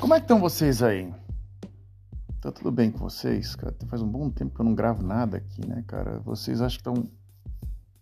Como 0.00 0.14
é 0.14 0.18
que 0.18 0.24
estão 0.24 0.40
vocês 0.40 0.82
aí? 0.82 1.12
Tá 2.40 2.50
tudo 2.50 2.72
bem 2.72 2.90
com 2.90 2.98
vocês? 3.00 3.54
Cara, 3.54 3.76
faz 3.86 4.00
um 4.00 4.08
bom 4.08 4.30
tempo 4.30 4.54
que 4.54 4.60
eu 4.60 4.64
não 4.64 4.74
gravo 4.74 5.02
nada 5.02 5.36
aqui, 5.36 5.66
né, 5.68 5.84
cara? 5.86 6.20
Vocês 6.20 6.62
acham 6.62 6.80
que 6.82 6.88
estão. 6.88 7.10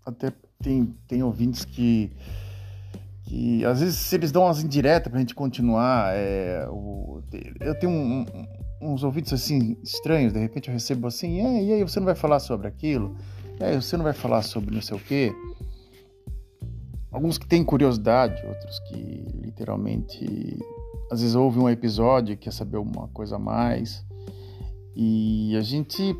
Até 0.06 0.32
tem, 0.62 0.94
tem 1.08 1.24
ouvintes 1.24 1.64
que. 1.64 2.12
que 3.24 3.64
às 3.64 3.80
vezes 3.80 3.96
se 3.96 4.14
eles 4.14 4.30
dão 4.30 4.44
umas 4.44 4.62
indiretas 4.62 5.10
pra 5.10 5.18
gente 5.18 5.34
continuar. 5.34 6.14
É, 6.14 6.68
o, 6.70 7.20
eu 7.58 7.74
tenho 7.76 7.92
um, 7.92 8.20
um, 8.80 8.92
uns 8.92 9.02
ouvintes 9.02 9.32
assim 9.32 9.76
estranhos, 9.82 10.32
de 10.32 10.38
repente 10.38 10.68
eu 10.68 10.74
recebo 10.74 11.08
assim: 11.08 11.40
e 11.66 11.72
aí, 11.72 11.82
você 11.82 11.98
não 11.98 12.06
vai 12.06 12.14
falar 12.14 12.38
sobre 12.38 12.68
aquilo? 12.68 13.16
Aí, 13.58 13.74
você 13.74 13.96
não 13.96 14.04
vai 14.04 14.14
falar 14.14 14.42
sobre 14.42 14.72
não 14.72 14.80
sei 14.80 14.96
o 14.96 15.00
quê? 15.00 15.34
Alguns 17.10 17.38
que 17.38 17.46
têm 17.46 17.64
curiosidade, 17.64 18.40
outros 18.46 18.78
que 18.88 19.26
literalmente 19.42 20.58
às 21.10 21.20
vezes 21.20 21.34
ouve 21.34 21.58
um 21.58 21.68
episódio 21.68 22.36
quer 22.36 22.52
saber 22.52 22.76
uma 22.78 23.08
coisa 23.08 23.36
a 23.36 23.38
mais. 23.38 24.04
E 24.94 25.54
a 25.56 25.60
gente 25.60 26.16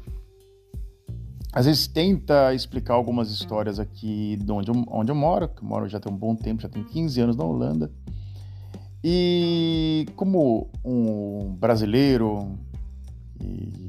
às 1.52 1.66
vezes 1.66 1.86
tenta 1.86 2.54
explicar 2.54 2.94
algumas 2.94 3.30
histórias 3.30 3.80
aqui 3.80 4.36
de 4.36 4.52
onde 4.52 4.70
eu, 4.70 4.84
onde 4.88 5.10
eu 5.10 5.14
moro, 5.16 5.48
que 5.48 5.62
eu 5.62 5.68
moro 5.68 5.88
já 5.88 5.98
tem 5.98 6.12
um 6.12 6.16
bom 6.16 6.34
tempo, 6.36 6.62
já 6.62 6.68
tem 6.68 6.84
15 6.84 7.20
anos 7.20 7.36
na 7.36 7.44
Holanda. 7.44 7.90
E 9.02 10.06
como 10.16 10.68
um 10.84 11.54
brasileiro, 11.58 12.58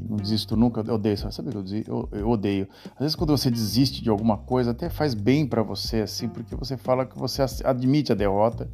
não 0.10 0.18
desisto 0.18 0.56
nunca, 0.56 0.84
eu 0.88 0.96
odeio, 0.96 1.18
sabe 1.18 1.52
que 1.52 1.90
eu, 1.90 2.10
eu, 2.12 2.30
odeio. 2.30 2.68
Às 2.94 3.00
vezes 3.00 3.16
quando 3.16 3.36
você 3.36 3.50
desiste 3.52 4.02
de 4.02 4.10
alguma 4.10 4.38
coisa, 4.38 4.72
até 4.72 4.90
faz 4.90 5.14
bem 5.14 5.46
para 5.46 5.62
você, 5.62 6.02
assim, 6.02 6.30
porque 6.30 6.56
você 6.56 6.78
fala 6.78 7.06
que 7.06 7.18
você 7.18 7.44
admite 7.64 8.12
a 8.12 8.16
derrota 8.16 8.70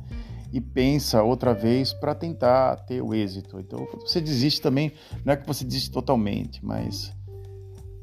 e 0.52 0.62
pensa 0.62 1.24
outra 1.24 1.54
vez 1.54 1.94
para 1.94 2.16
tentar 2.16 2.78
ter 2.86 3.02
o 3.02 3.14
êxito. 3.14 3.60
Então, 3.60 3.88
você 4.00 4.22
desiste 4.22 4.62
também, 4.62 4.92
não 5.24 5.34
é 5.34 5.38
que 5.38 5.46
você 5.46 5.66
desiste 5.66 5.92
totalmente, 5.92 6.64
mas 6.66 7.14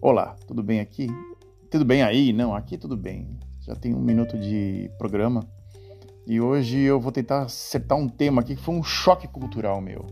olá, 0.01 0.37
tudo 0.47 0.63
bem 0.63 0.81
aqui? 0.81 1.09
Tudo 1.70 1.85
bem 1.85 2.03
aí? 2.03 2.33
Não, 2.33 2.55
aqui 2.55 2.77
tudo 2.77 2.97
bem. 2.97 3.39
Já 3.61 3.75
tem 3.75 3.95
um 3.95 4.01
minuto 4.01 4.37
de 4.39 4.91
programa 4.98 5.47
e 6.27 6.41
hoje 6.41 6.79
eu 6.79 7.01
vou 7.01 7.11
tentar 7.11 7.43
acertar 7.43 7.98
um 7.98 8.09
tema 8.09 8.43
aqui 8.43 8.55
que 8.55 8.63
foi 8.63 8.75
um 8.75 8.83
choque 8.83 9.27
cultural 9.27 9.81
meu. 9.81 10.07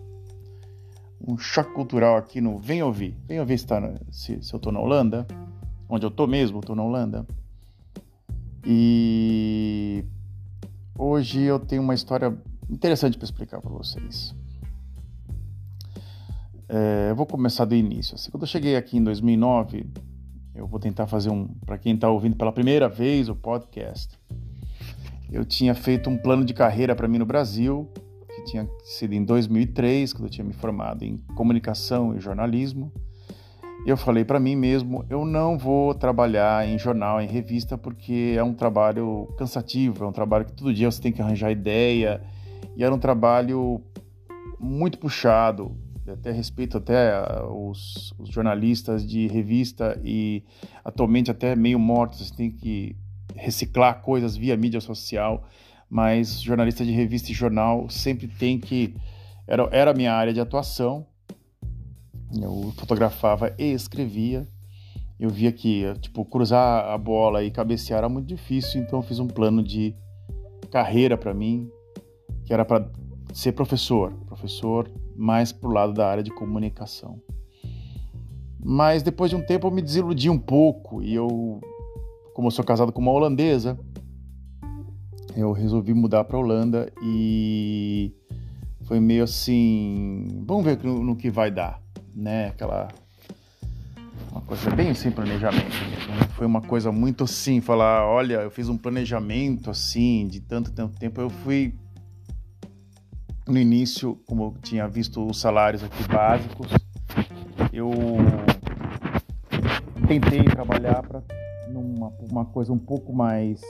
Um 1.26 1.36
choque 1.36 1.72
cultural 1.72 2.16
aqui 2.16 2.40
no 2.40 2.58
Vem 2.58 2.82
Ouvir. 2.82 3.16
Vem 3.26 3.38
ouvir 3.38 3.58
se, 3.58 3.66
tá, 3.66 3.80
se, 4.10 4.42
se 4.42 4.54
eu 4.54 4.58
tô 4.58 4.72
na 4.72 4.80
Holanda, 4.80 5.26
onde 5.88 6.06
eu 6.06 6.10
tô 6.10 6.26
mesmo, 6.26 6.60
tô 6.60 6.74
na 6.74 6.82
Holanda. 6.82 7.26
E 8.64 10.04
Hoje 11.02 11.40
eu 11.40 11.58
tenho 11.58 11.80
uma 11.80 11.94
história 11.94 12.36
interessante 12.68 13.16
para 13.16 13.24
explicar 13.24 13.58
para 13.58 13.70
vocês. 13.70 14.34
É, 16.68 17.06
eu 17.08 17.16
vou 17.16 17.24
começar 17.24 17.64
do 17.64 17.74
início. 17.74 18.16
Assim, 18.16 18.30
quando 18.30 18.42
eu 18.42 18.46
cheguei 18.46 18.76
aqui 18.76 18.98
em 18.98 19.02
2009, 19.02 19.86
eu 20.54 20.66
vou 20.66 20.78
tentar 20.78 21.06
fazer 21.06 21.30
um. 21.30 21.48
Para 21.64 21.78
quem 21.78 21.94
está 21.94 22.10
ouvindo 22.10 22.36
pela 22.36 22.52
primeira 22.52 22.86
vez 22.86 23.30
o 23.30 23.34
podcast, 23.34 24.14
eu 25.32 25.42
tinha 25.42 25.74
feito 25.74 26.10
um 26.10 26.18
plano 26.18 26.44
de 26.44 26.52
carreira 26.52 26.94
para 26.94 27.08
mim 27.08 27.16
no 27.16 27.24
Brasil, 27.24 27.90
que 28.36 28.44
tinha 28.44 28.68
sido 28.84 29.14
em 29.14 29.24
2003, 29.24 30.12
quando 30.12 30.24
eu 30.24 30.30
tinha 30.30 30.44
me 30.44 30.52
formado 30.52 31.02
em 31.02 31.16
comunicação 31.34 32.14
e 32.14 32.20
jornalismo 32.20 32.92
eu 33.86 33.96
falei 33.96 34.24
para 34.24 34.38
mim 34.38 34.54
mesmo, 34.56 35.04
eu 35.08 35.24
não 35.24 35.56
vou 35.56 35.94
trabalhar 35.94 36.68
em 36.68 36.78
jornal, 36.78 37.20
em 37.20 37.26
revista, 37.26 37.78
porque 37.78 38.34
é 38.36 38.42
um 38.42 38.52
trabalho 38.52 39.26
cansativo, 39.38 40.04
é 40.04 40.06
um 40.06 40.12
trabalho 40.12 40.44
que 40.44 40.52
todo 40.52 40.72
dia 40.72 40.90
você 40.90 41.00
tem 41.00 41.12
que 41.12 41.22
arranjar 41.22 41.50
ideia, 41.50 42.20
e 42.76 42.84
era 42.84 42.94
um 42.94 42.98
trabalho 42.98 43.80
muito 44.58 44.98
puxado, 44.98 45.76
até 46.06 46.30
respeito 46.30 46.76
até 46.76 47.12
os, 47.48 48.12
os 48.18 48.28
jornalistas 48.28 49.06
de 49.06 49.28
revista 49.28 49.98
e 50.04 50.42
atualmente 50.84 51.30
até 51.30 51.54
meio 51.54 51.78
mortos, 51.78 52.26
você 52.26 52.34
tem 52.34 52.50
que 52.50 52.96
reciclar 53.34 54.02
coisas 54.02 54.36
via 54.36 54.56
mídia 54.56 54.80
social, 54.80 55.46
mas 55.88 56.40
jornalista 56.42 56.84
de 56.84 56.92
revista 56.92 57.30
e 57.30 57.34
jornal 57.34 57.88
sempre 57.88 58.28
tem 58.28 58.58
que 58.58 58.94
era, 59.46 59.68
era 59.72 59.90
a 59.90 59.94
minha 59.94 60.12
área 60.12 60.32
de 60.32 60.40
atuação 60.40 61.06
eu 62.38 62.72
fotografava 62.76 63.54
e 63.58 63.72
escrevia. 63.72 64.46
Eu 65.18 65.28
via 65.28 65.52
que, 65.52 65.84
tipo, 66.00 66.24
cruzar 66.24 66.86
a 66.88 66.96
bola 66.96 67.44
e 67.44 67.50
cabecear 67.50 67.98
era 67.98 68.08
muito 68.08 68.26
difícil, 68.26 68.80
então 68.80 69.00
eu 69.00 69.02
fiz 69.02 69.18
um 69.18 69.26
plano 69.26 69.62
de 69.62 69.94
carreira 70.70 71.16
para 71.16 71.34
mim, 71.34 71.70
que 72.44 72.54
era 72.54 72.64
para 72.64 72.90
ser 73.32 73.52
professor, 73.52 74.12
professor 74.26 74.90
mais 75.16 75.52
pro 75.52 75.70
lado 75.70 75.92
da 75.92 76.08
área 76.08 76.22
de 76.22 76.30
comunicação. 76.30 77.20
Mas 78.62 79.02
depois 79.02 79.30
de 79.30 79.36
um 79.36 79.44
tempo 79.44 79.66
eu 79.66 79.70
me 79.70 79.82
desiludi 79.82 80.30
um 80.30 80.38
pouco 80.38 81.02
e 81.02 81.14
eu, 81.14 81.60
como 82.32 82.48
eu 82.48 82.52
sou 82.52 82.64
casado 82.64 82.92
com 82.92 83.02
uma 83.02 83.12
holandesa, 83.12 83.78
eu 85.36 85.52
resolvi 85.52 85.92
mudar 85.92 86.24
para 86.24 86.38
Holanda 86.38 86.90
e 87.02 88.14
foi 88.82 89.00
meio 89.00 89.24
assim, 89.24 90.26
vamos 90.46 90.64
ver 90.64 90.82
no, 90.82 91.02
no 91.02 91.16
que 91.16 91.30
vai 91.30 91.50
dar 91.50 91.80
né? 92.14 92.48
Aquela 92.48 92.88
uma 94.30 94.40
coisa 94.42 94.70
bem 94.70 94.94
sem 94.94 95.10
planejamento 95.10 95.64
mesmo. 95.64 96.14
Né? 96.14 96.28
Foi 96.34 96.46
uma 96.46 96.60
coisa 96.60 96.92
muito 96.92 97.24
assim, 97.24 97.60
falar, 97.60 98.06
olha, 98.06 98.42
eu 98.42 98.50
fiz 98.50 98.68
um 98.68 98.76
planejamento 98.76 99.70
assim 99.70 100.26
de 100.28 100.40
tanto 100.40 100.70
tanto 100.72 100.98
tempo. 100.98 101.20
Eu 101.20 101.30
fui 101.30 101.74
no 103.46 103.58
início, 103.58 104.20
como 104.26 104.44
eu 104.44 104.54
tinha 104.62 104.86
visto 104.86 105.26
os 105.26 105.40
salários 105.40 105.82
aqui 105.82 106.04
básicos, 106.04 106.68
eu 107.72 107.90
tentei 110.06 110.44
trabalhar 110.44 111.02
para 111.02 111.22
numa 111.68 112.08
uma 112.30 112.44
coisa 112.44 112.72
um 112.72 112.78
pouco 112.78 113.12
mais 113.12 113.60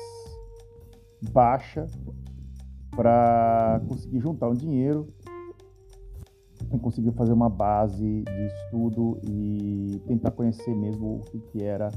baixa 1.33 1.87
para 2.91 3.81
conseguir 3.87 4.21
juntar 4.21 4.49
um 4.49 4.55
dinheiro 4.55 5.12
conseguiu 6.78 7.12
fazer 7.12 7.32
uma 7.32 7.48
base 7.48 8.22
de 8.22 8.47
estudo 8.47 9.19
e 9.22 10.00
tentar 10.06 10.31
conhecer 10.32 10.75
mesmo 10.75 11.16
o 11.16 11.21
que, 11.21 11.38
que 11.38 11.62
era 11.62 11.91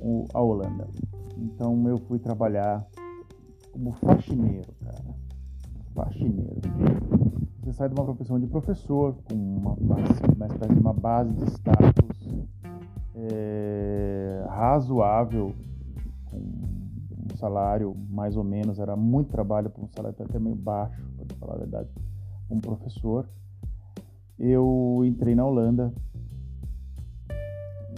o, 0.00 0.26
a 0.32 0.40
Holanda. 0.40 0.86
Então 1.36 1.88
eu 1.88 1.98
fui 1.98 2.18
trabalhar 2.18 2.86
como 3.72 3.92
faxineiro, 3.92 4.72
cara. 4.82 5.04
Faxineiro. 5.94 6.60
Você 7.60 7.72
sai 7.72 7.88
de 7.88 7.94
uma 7.94 8.04
profissão 8.04 8.38
de 8.38 8.46
professor 8.46 9.16
com 9.24 9.34
uma, 9.34 9.72
uma 9.72 10.00
espécie 10.46 10.74
de 10.74 10.80
uma 10.80 10.92
base 10.92 11.32
de 11.32 11.44
status 11.50 12.28
é, 13.14 14.44
razoável, 14.48 15.54
com 16.26 16.36
um 16.36 17.36
salário 17.36 17.96
mais 18.10 18.36
ou 18.36 18.44
menos, 18.44 18.78
era 18.78 18.94
muito 18.94 19.30
trabalho 19.30 19.70
para 19.70 19.82
um 19.82 19.88
salário 19.88 20.16
até 20.20 20.38
meio 20.38 20.56
baixo, 20.56 21.02
para 21.16 21.36
falar 21.38 21.54
a 21.54 21.58
verdade, 21.58 21.88
como 22.48 22.60
professor 22.60 23.26
eu 24.38 25.02
entrei 25.04 25.34
na 25.34 25.46
Holanda 25.46 25.92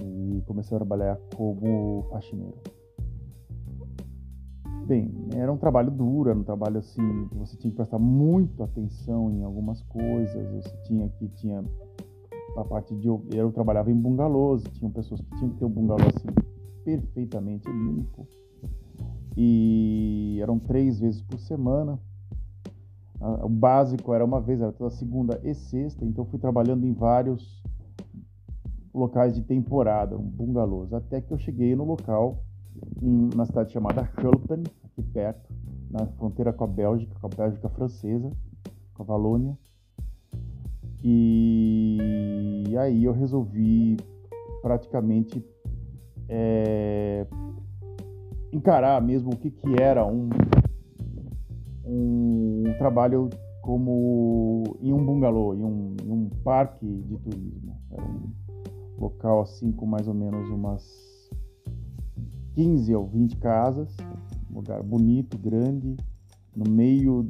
e 0.02 0.42
comecei 0.46 0.76
a 0.76 0.78
trabalhar 0.78 1.18
como 1.34 2.06
faxineiro. 2.10 2.56
Bem, 4.86 5.12
era 5.34 5.52
um 5.52 5.56
trabalho 5.56 5.90
duro, 5.90 6.30
era 6.30 6.38
um 6.38 6.44
trabalho 6.44 6.78
assim 6.78 7.26
que 7.28 7.34
você 7.36 7.56
tinha 7.56 7.70
que 7.70 7.76
prestar 7.76 7.98
muito 7.98 8.62
atenção 8.62 9.30
em 9.32 9.42
algumas 9.42 9.82
coisas. 9.82 10.48
Você 10.52 10.76
tinha 10.84 11.08
que 11.08 11.28
tinha 11.28 11.64
a 12.56 12.64
parte 12.64 12.94
de 12.94 13.08
eu 13.08 13.52
trabalhava 13.52 13.90
em 13.90 13.94
bungalôs, 13.94 14.62
tinham 14.74 14.90
pessoas 14.90 15.20
que 15.20 15.36
tinham 15.36 15.50
que 15.50 15.58
ter 15.58 15.64
o 15.64 15.68
um 15.68 15.72
bungalô 15.72 16.04
assim 16.06 16.28
perfeitamente 16.84 17.68
limpo 17.68 18.26
e 19.36 20.38
eram 20.40 20.58
três 20.58 21.00
vezes 21.00 21.20
por 21.20 21.38
semana 21.40 21.98
o 23.42 23.48
básico 23.48 24.12
era 24.14 24.24
uma 24.24 24.40
vez, 24.40 24.60
era 24.60 24.72
toda 24.72 24.90
segunda 24.90 25.40
e 25.42 25.54
sexta, 25.54 26.04
então 26.04 26.24
fui 26.24 26.38
trabalhando 26.38 26.86
em 26.86 26.92
vários 26.92 27.62
locais 28.94 29.34
de 29.34 29.42
temporada, 29.42 30.16
um 30.16 30.22
bungalows, 30.22 30.92
até 30.92 31.20
que 31.20 31.32
eu 31.32 31.38
cheguei 31.38 31.74
no 31.76 31.84
local, 31.84 32.42
em 33.02 33.30
uma 33.34 33.44
cidade 33.44 33.72
chamada 33.72 34.08
Hulpen, 34.16 34.62
aqui 34.84 35.02
perto, 35.02 35.52
na 35.90 36.06
fronteira 36.06 36.52
com 36.52 36.64
a 36.64 36.66
Bélgica, 36.66 37.14
com 37.20 37.26
a 37.26 37.30
Bélgica 37.30 37.68
francesa, 37.68 38.30
com 38.94 39.02
a 39.02 39.06
Valônia. 39.06 39.56
E 41.02 42.74
aí 42.78 43.04
eu 43.04 43.12
resolvi 43.12 43.96
praticamente 44.62 45.44
é, 46.28 47.26
encarar 48.52 49.00
mesmo 49.00 49.32
o 49.32 49.36
que, 49.36 49.50
que 49.50 49.80
era 49.80 50.04
um 50.04 50.28
um 51.86 52.64
trabalho 52.78 53.30
como 53.62 54.62
em 54.80 54.92
um 54.92 55.04
bungalow, 55.04 55.54
em 55.54 55.62
um, 55.62 55.96
em 56.04 56.10
um 56.10 56.28
parque 56.44 56.86
de 56.86 57.16
turismo. 57.18 57.76
Era 57.90 58.04
um 58.04 58.30
local 58.98 59.42
assim 59.42 59.72
com 59.72 59.86
mais 59.86 60.08
ou 60.08 60.14
menos 60.14 60.48
umas 60.48 61.30
15 62.54 62.94
ou 62.94 63.06
20 63.06 63.36
casas, 63.36 63.96
um 64.50 64.56
lugar 64.56 64.82
bonito, 64.82 65.36
grande, 65.36 65.96
no 66.54 66.70
meio, 66.70 67.28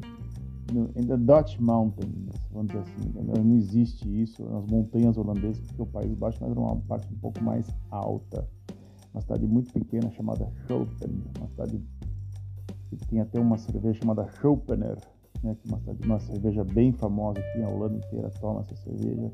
the 0.95 1.17
Dutch 1.17 1.59
Mountains, 1.59 2.31
vamos 2.53 2.69
dizer 2.69 2.81
assim, 2.81 3.45
não 3.45 3.57
existe 3.57 4.23
isso 4.23 4.45
nas 4.45 4.65
montanhas 4.67 5.17
holandesas, 5.17 5.59
porque 5.67 5.83
o 5.83 5.87
País 5.87 6.15
Baixo 6.15 6.45
era 6.45 6.59
uma 6.59 6.77
parte 6.77 7.13
um 7.13 7.19
pouco 7.19 7.43
mais 7.43 7.67
alta. 7.91 8.49
Uma 9.13 9.21
cidade 9.23 9.47
muito 9.47 9.73
pequena 9.73 10.11
chamada 10.11 10.49
Schopen, 10.67 11.23
uma 11.39 11.49
cidade 11.49 11.81
tem 13.09 13.21
até 13.21 13.39
uma 13.39 13.59
cerveja 13.59 14.01
chamada 14.01 14.27
Schopener, 14.29 14.97
né, 15.43 15.55
que 15.55 15.69
é 15.69 15.75
uma, 15.75 15.81
uma 16.05 16.21
cerveja 16.21 16.65
bem 16.65 16.93
famosa 16.93 17.41
aqui, 17.41 17.63
a 17.63 17.69
Holanda 17.69 17.97
inteira 17.97 18.31
toma 18.41 18.61
essa 18.61 18.77
cerveja. 18.77 19.33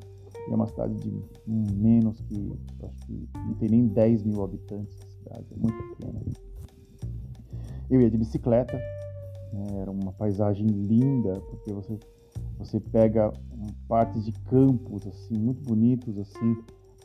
E 0.48 0.50
é 0.50 0.54
uma 0.54 0.66
cidade 0.66 0.94
de 0.94 1.22
menos 1.46 2.20
que, 2.22 2.52
acho 2.82 2.98
que 3.06 3.28
não 3.34 3.54
tem 3.54 3.68
nem 3.68 3.86
10 3.86 4.24
mil 4.24 4.42
habitantes 4.42 4.96
a 5.00 5.06
cidade, 5.06 5.46
é 5.52 5.56
muito 5.56 5.96
pequena. 5.96 6.20
Eu 7.90 8.00
ia 8.00 8.10
de 8.10 8.16
bicicleta, 8.16 8.76
né, 9.52 9.80
era 9.80 9.90
uma 9.90 10.12
paisagem 10.12 10.66
linda, 10.66 11.40
porque 11.40 11.72
você, 11.72 11.98
você 12.58 12.80
pega 12.80 13.32
partes 13.86 14.24
de 14.24 14.32
campos 14.32 15.06
assim 15.06 15.38
muito 15.38 15.62
bonitos 15.62 16.18
assim, 16.18 16.56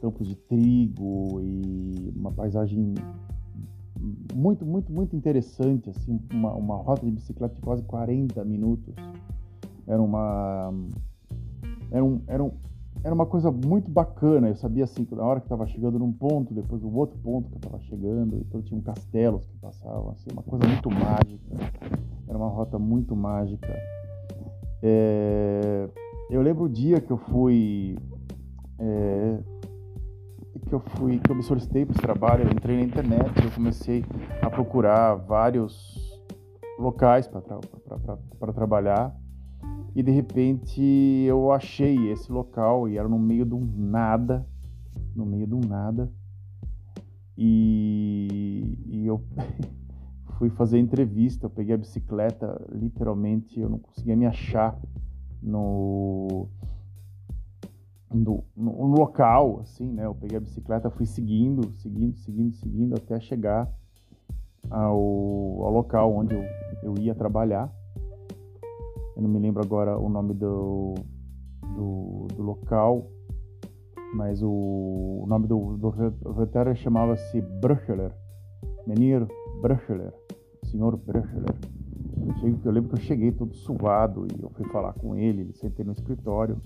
campos 0.01 0.27
de 0.27 0.35
trigo 0.35 1.41
e 1.41 2.13
uma 2.15 2.31
paisagem 2.31 2.93
muito, 4.33 4.65
muito, 4.65 4.91
muito 4.91 5.15
interessante, 5.15 5.89
assim, 5.89 6.19
uma, 6.31 6.53
uma 6.53 6.75
rota 6.75 7.05
de 7.05 7.11
bicicleta 7.11 7.55
de 7.55 7.61
quase 7.61 7.83
40 7.83 8.43
minutos. 8.45 8.95
Era 9.87 10.01
uma 10.01 10.73
era 11.91 12.03
um, 12.03 12.21
era 12.27 12.43
um, 12.43 12.51
era 13.03 13.13
uma 13.13 13.25
coisa 13.25 13.51
muito 13.51 13.89
bacana. 13.89 14.49
Eu 14.49 14.55
sabia 14.55 14.83
assim, 14.83 15.05
que 15.05 15.15
na 15.15 15.23
hora 15.23 15.39
que 15.39 15.45
estava 15.45 15.65
chegando 15.67 15.97
num 15.97 16.11
ponto, 16.11 16.53
depois 16.53 16.83
o 16.83 16.93
outro 16.93 17.17
ponto 17.19 17.49
que 17.49 17.55
eu 17.55 17.59
estava 17.59 17.79
chegando, 17.79 18.37
então 18.37 18.61
tinha 18.61 18.77
um 18.77 18.81
castelos 18.83 19.45
que 19.45 19.57
passavam, 19.57 20.11
assim, 20.11 20.29
uma 20.31 20.43
coisa 20.43 20.67
muito 20.67 20.89
mágica. 20.89 21.55
Era 22.27 22.37
uma 22.37 22.49
rota 22.49 22.77
muito 22.77 23.15
mágica. 23.15 23.73
É... 24.83 25.89
Eu 26.29 26.41
lembro 26.41 26.65
o 26.65 26.69
dia 26.69 26.99
que 26.99 27.11
eu 27.11 27.17
fui 27.17 27.97
é... 28.79 29.39
que 30.59 30.73
eu 30.73 30.79
fui 30.79 31.19
que 31.19 31.31
eu 31.31 31.35
me 31.35 31.43
solicitei 31.43 31.85
para 31.85 31.93
esse 31.93 32.01
trabalho. 32.01 32.43
Eu 32.43 32.51
entrei 32.51 32.77
na 32.77 32.83
internet, 32.83 33.43
eu 33.43 33.51
comecei 33.51 34.03
a 34.41 34.49
procurar 34.49 35.15
vários 35.15 35.97
locais 36.77 37.27
para 37.27 37.41
tra 37.41 38.53
trabalhar 38.53 39.15
e 39.95 40.03
de 40.03 40.11
repente 40.11 40.79
eu 41.25 41.51
achei 41.51 42.11
esse 42.11 42.31
local 42.31 42.87
e 42.87 42.97
era 42.97 43.09
no 43.09 43.17
meio 43.17 43.43
de 43.43 43.55
um 43.55 43.65
nada, 43.75 44.47
no 45.15 45.25
meio 45.25 45.47
de 45.47 45.55
um 45.55 45.61
nada. 45.61 46.11
E, 47.35 48.77
e 48.85 49.07
eu 49.07 49.23
fui 50.37 50.49
fazer 50.49 50.77
entrevista, 50.77 51.47
eu 51.47 51.49
peguei 51.49 51.73
a 51.73 51.77
bicicleta, 51.77 52.63
literalmente 52.71 53.59
eu 53.59 53.69
não 53.69 53.79
conseguia 53.79 54.15
me 54.15 54.27
achar 54.27 54.79
no, 55.41 56.47
no, 58.13 58.43
no, 58.55 58.87
local, 58.87 59.59
assim, 59.61 59.91
né? 59.91 60.05
Eu 60.05 60.15
peguei 60.15 60.37
a 60.37 60.41
bicicleta, 60.41 60.89
fui 60.89 61.05
seguindo, 61.05 61.71
seguindo, 61.77 62.15
seguindo, 62.17 62.53
seguindo 62.53 62.95
até 62.95 63.19
chegar 63.19 63.69
ao, 64.69 64.97
ao 64.97 65.71
local 65.71 66.13
onde 66.13 66.35
eu, 66.35 66.43
eu 66.83 66.95
ia 66.99 67.13
trabalhar. 67.13 67.71
Eu 69.15 69.23
não 69.23 69.29
me 69.29 69.39
lembro 69.39 69.63
agora 69.63 69.97
o 69.97 70.09
nome 70.09 70.33
do, 70.33 70.93
do, 71.75 72.27
do 72.35 72.43
local, 72.43 73.09
mas 74.13 74.41
o, 74.41 75.23
o 75.23 75.25
nome 75.27 75.47
do, 75.47 75.75
do 75.77 75.89
roteiro 75.89 76.75
chamava-se 76.75 77.41
Brucheler, 77.41 78.11
Menir 78.85 79.27
Brucheler, 79.61 80.13
Senhor 80.63 80.95
Brucheler. 80.95 81.55
Eu, 82.43 82.59
eu 82.63 82.71
lembro 82.71 82.89
que 82.89 82.95
eu 83.01 83.05
cheguei 83.05 83.31
todo 83.31 83.53
suado 83.53 84.27
e 84.31 84.41
eu 84.41 84.49
fui 84.51 84.67
falar 84.69 84.93
com 84.93 85.15
ele, 85.15 85.41
ele 85.41 85.53
sentei 85.53 85.83
no 85.83 85.91
escritório, 85.91 86.57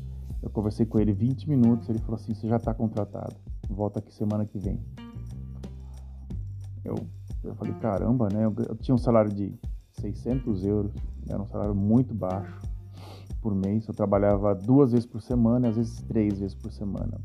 eu 0.41 0.49
conversei 0.49 0.85
com 0.85 0.99
ele 0.99 1.13
20 1.13 1.47
minutos, 1.49 1.89
ele 1.89 1.99
falou 1.99 2.15
assim, 2.15 2.33
você 2.33 2.47
já 2.47 2.57
está 2.57 2.73
contratado, 2.73 3.35
volta 3.69 3.99
aqui 3.99 4.13
semana 4.13 4.45
que 4.45 4.57
vem. 4.57 4.79
Eu, 6.83 6.95
eu 7.43 7.55
falei, 7.55 7.73
caramba, 7.75 8.27
né? 8.31 8.45
Eu, 8.45 8.53
eu 8.67 8.75
tinha 8.75 8.95
um 8.95 8.97
salário 8.97 9.31
de 9.31 9.53
600 9.93 10.65
euros, 10.65 10.91
era 11.29 11.41
um 11.41 11.45
salário 11.45 11.75
muito 11.75 12.13
baixo 12.13 12.59
por 13.41 13.53
mês. 13.53 13.87
Eu 13.87 13.93
trabalhava 13.93 14.53
duas 14.55 14.91
vezes 14.91 15.05
por 15.05 15.21
semana, 15.21 15.69
às 15.69 15.75
vezes 15.75 16.01
três 16.01 16.39
vezes 16.39 16.55
por 16.55 16.71
semana. 16.71 17.19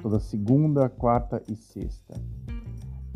Toda 0.00 0.18
segunda, 0.18 0.88
quarta 0.88 1.42
e 1.48 1.54
sexta. 1.54 2.14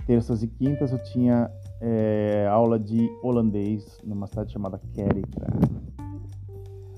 Terças 0.06 0.42
e 0.42 0.46
quintas 0.46 0.92
eu 0.92 1.02
tinha 1.02 1.50
é, 1.80 2.46
aula 2.48 2.78
de 2.78 3.08
holandês 3.22 3.98
numa 4.04 4.26
cidade 4.26 4.52
chamada 4.52 4.80
Kerkrade. 4.92 5.95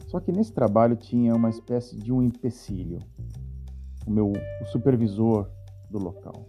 Só 0.09 0.21
que 0.21 0.33
nesse 0.33 0.53
trabalho 0.53 0.97
tinha 0.97 1.35
uma 1.35 1.49
espécie 1.49 1.97
de 1.97 2.13
um 2.13 2.23
empecilho. 2.23 2.99
O 4.07 4.11
meu 4.11 4.33
o 4.63 4.67
supervisor 4.67 5.49
do 5.91 5.99
local. 5.99 6.47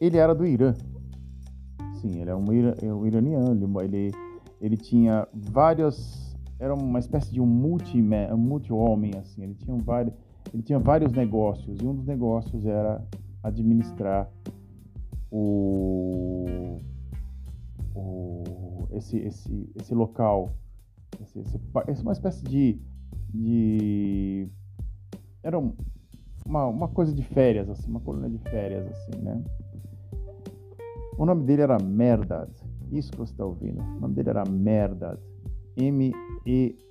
Ele 0.00 0.16
era 0.16 0.34
do 0.34 0.46
Irã, 0.46 0.74
Sim, 2.00 2.20
ele 2.20 2.30
é 2.30 2.34
um, 2.34 2.44
é 2.82 2.94
um 2.94 3.06
iraniano. 3.06 3.80
Ele, 3.82 4.10
ele 4.60 4.76
tinha 4.76 5.28
várias. 5.32 6.34
Era 6.58 6.74
uma 6.74 6.98
espécie 6.98 7.30
de 7.30 7.40
um 7.40 7.46
multi 7.46 8.00
um 8.00 8.36
multi 8.36 8.72
assim. 9.18 9.42
Ele 9.42 9.54
tinha 9.54 9.76
vários, 9.76 10.14
ele 10.52 10.62
tinha 10.62 10.78
vários 10.78 11.12
negócios 11.12 11.78
e 11.80 11.86
um 11.86 11.94
dos 11.94 12.06
negócios 12.06 12.64
era 12.66 13.06
administrar 13.42 14.30
o, 15.30 16.78
o 17.94 18.88
esse, 18.92 19.18
esse, 19.18 19.70
esse 19.74 19.94
local. 19.94 20.50
Esse, 21.22 21.40
esse, 21.88 22.02
uma 22.02 22.12
espécie 22.12 22.42
de, 22.44 22.80
de 23.28 24.48
era 25.42 25.58
uma, 26.46 26.66
uma 26.66 26.88
coisa 26.88 27.14
de 27.14 27.22
férias 27.22 27.68
assim, 27.68 27.90
uma 27.90 28.00
coluna 28.00 28.28
de 28.28 28.38
férias 28.38 28.86
assim, 28.86 29.20
né? 29.22 29.42
O 31.16 31.26
nome 31.26 31.44
dele 31.44 31.62
era 31.62 31.78
Merdad. 31.78 32.50
Isso 32.90 33.12
que 33.12 33.18
você 33.18 33.32
está 33.32 33.44
ouvindo. 33.44 33.80
O 33.80 34.00
nome 34.00 34.14
dele 34.14 34.30
era 34.30 34.44
Merdad. 34.44 35.18
M-E-R-D-A-D. 35.76 36.82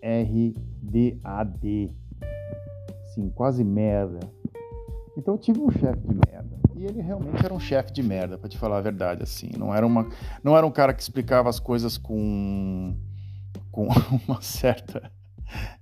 Sim, 3.14 3.30
quase 3.30 3.64
merda. 3.64 4.20
Então 5.18 5.34
eu 5.34 5.38
tive 5.38 5.60
um 5.60 5.72
chefe 5.72 6.08
de 6.08 6.14
merda. 6.14 6.60
E 6.76 6.86
ele 6.86 7.02
realmente 7.02 7.44
era 7.44 7.54
um 7.54 7.60
chefe 7.60 7.92
de 7.92 8.02
merda, 8.02 8.38
para 8.38 8.48
te 8.48 8.58
falar 8.58 8.78
a 8.78 8.82
verdade, 8.82 9.24
assim. 9.24 9.50
Não 9.58 9.76
era, 9.76 9.86
uma, 9.86 10.08
não 10.44 10.56
era 10.56 10.66
um 10.66 10.72
cara 10.72 10.94
que 10.94 11.02
explicava 11.02 11.50
as 11.50 11.60
coisas 11.60 11.98
com, 11.98 12.96
com 13.72 13.88
uma 14.28 14.42
certa. 14.42 15.12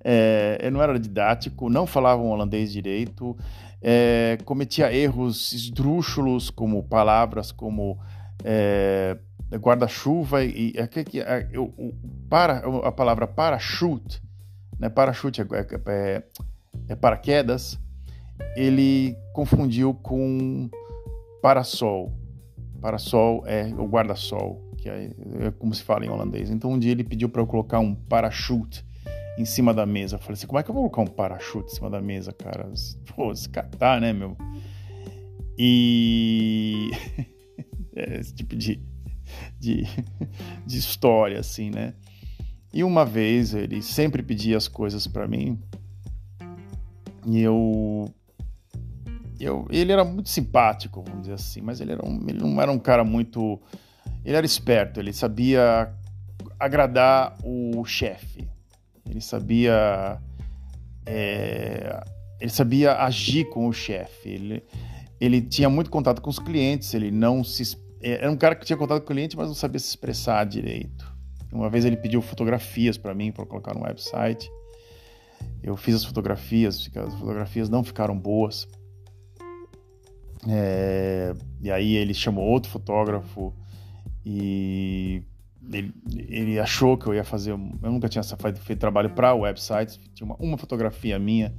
É, 0.03 0.69
não 0.71 0.81
era 0.81 0.97
didático, 0.97 1.69
não 1.69 1.85
falava 1.85 2.21
um 2.21 2.29
holandês 2.29 2.71
direito, 2.71 3.37
é, 3.81 4.37
cometia 4.45 4.93
erros 4.93 5.51
esdrúxulos, 5.51 6.49
como 6.49 6.83
palavras 6.83 7.51
como 7.51 7.99
é, 8.43 9.17
guarda-chuva 9.55 10.43
e 10.43 10.73
é, 10.75 10.87
que, 10.87 11.19
é, 11.19 11.47
eu, 11.51 11.73
para 12.29 12.59
a 12.83 12.91
palavra 12.91 13.27
parachute, 13.27 14.21
né? 14.79 14.89
Parachute 14.89 15.41
é, 15.41 15.45
é, 15.45 15.81
é, 15.87 16.23
é 16.89 16.95
paraquedas. 16.95 17.79
Ele 18.55 19.15
confundiu 19.33 19.93
com 19.93 20.69
parasol. 21.41 22.13
Parasol 22.81 23.43
é 23.47 23.73
o 23.75 23.87
guarda-sol, 23.87 24.61
que 24.77 24.89
é, 24.89 25.11
como 25.57 25.73
se 25.73 25.83
fala 25.83 26.05
em 26.05 26.09
holandês. 26.09 26.49
Então 26.49 26.71
um 26.71 26.79
dia 26.79 26.91
ele 26.91 27.03
pediu 27.03 27.29
para 27.29 27.41
eu 27.41 27.47
colocar 27.47 27.79
um 27.79 27.93
parachute 27.93 28.85
em 29.37 29.45
cima 29.45 29.73
da 29.73 29.85
mesa. 29.85 30.15
Eu 30.15 30.19
falei 30.19 30.33
assim, 30.33 30.47
como 30.47 30.59
é 30.59 30.63
que 30.63 30.69
eu 30.69 30.75
vou 30.75 30.89
colocar 30.89 31.11
um 31.11 31.13
parachute 31.13 31.71
em 31.71 31.75
cima 31.75 31.89
da 31.89 32.01
mesa, 32.01 32.31
cara? 32.31 32.71
Pô, 33.15 33.35
se 33.35 33.49
catar, 33.49 33.99
né, 33.99 34.13
meu? 34.13 34.37
E 35.57 36.91
É, 37.97 38.19
esse 38.19 38.31
tipo 38.31 38.55
de, 38.55 38.79
de, 39.59 39.83
de 40.67 40.77
história, 40.77 41.39
assim, 41.39 41.71
né? 41.71 41.95
E 42.71 42.83
uma 42.83 43.03
vez 43.03 43.55
ele 43.55 43.81
sempre 43.81 44.21
pedia 44.21 44.55
as 44.55 44.67
coisas 44.67 45.07
para 45.07 45.27
mim 45.27 45.59
e 47.25 47.41
eu, 47.41 48.05
eu. 49.39 49.67
Ele 49.71 49.91
era 49.91 50.05
muito 50.05 50.29
simpático, 50.29 51.01
vamos 51.01 51.21
dizer 51.21 51.33
assim, 51.33 51.61
mas 51.61 51.81
ele, 51.81 51.93
era 51.93 52.07
um, 52.07 52.23
ele 52.29 52.39
não 52.39 52.61
era 52.61 52.71
um 52.71 52.77
cara 52.77 53.03
muito. 53.03 53.59
Ele 54.27 54.35
era 54.35 54.45
esperto, 54.45 54.99
ele 54.99 55.13
sabia 55.13 55.89
agradar 56.59 57.37
o 57.45 57.85
chefe, 57.85 58.45
ele 59.09 59.21
sabia. 59.21 60.21
É, 61.05 62.03
ele 62.37 62.51
sabia 62.51 62.97
agir 62.97 63.45
com 63.49 63.69
o 63.69 63.71
chefe, 63.71 64.27
ele, 64.27 64.63
ele 65.17 65.41
tinha 65.41 65.69
muito 65.69 65.89
contato 65.89 66.21
com 66.21 66.29
os 66.29 66.39
clientes, 66.39 66.93
ele 66.93 67.09
não 67.09 67.41
se 67.41 67.77
é, 68.01 68.15
era 68.15 68.29
um 68.29 68.35
cara 68.35 68.53
que 68.53 68.65
tinha 68.65 68.75
contato 68.75 68.99
com 68.99 69.05
o 69.05 69.15
cliente, 69.15 69.37
mas 69.37 69.47
não 69.47 69.55
sabia 69.55 69.79
se 69.79 69.87
expressar 69.87 70.43
direito. 70.43 71.09
Uma 71.49 71.69
vez 71.69 71.85
ele 71.85 71.95
pediu 71.95 72.21
fotografias 72.21 72.97
para 72.97 73.13
mim 73.13 73.31
para 73.31 73.45
colocar 73.45 73.73
no 73.73 73.83
website. 73.83 74.51
Eu 75.63 75.77
fiz 75.77 75.95
as 75.95 76.03
fotografias, 76.03 76.89
as 76.93 77.13
fotografias 77.13 77.69
não 77.69 77.81
ficaram 77.81 78.19
boas. 78.19 78.67
É, 80.49 81.33
e 81.61 81.71
aí 81.71 81.95
ele 81.95 82.13
chamou 82.13 82.43
outro 82.43 82.69
fotógrafo 82.69 83.53
e 84.29 85.23
ele, 85.71 85.93
ele 86.27 86.59
achou 86.59 86.97
que 86.97 87.07
eu 87.07 87.13
ia 87.13 87.23
fazer. 87.23 87.51
Eu 87.51 87.57
nunca 87.57 88.09
tinha 88.09 88.21
feito 88.21 88.77
trabalho 88.77 89.11
para 89.11 89.33
websites. 89.33 89.97
Tinha 90.13 90.25
uma, 90.25 90.35
uma, 90.35 90.57
fotografia 90.57 91.17
minha 91.17 91.55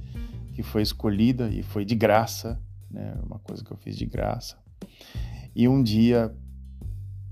que 0.53 0.61
foi 0.61 0.83
escolhida 0.83 1.49
e 1.49 1.63
foi 1.63 1.83
de 1.83 1.95
graça, 1.95 2.61
né? 2.91 3.17
Uma 3.25 3.39
coisa 3.39 3.63
que 3.63 3.71
eu 3.71 3.77
fiz 3.77 3.97
de 3.97 4.05
graça. 4.05 4.55
E 5.55 5.67
um 5.67 5.81
dia, 5.81 6.31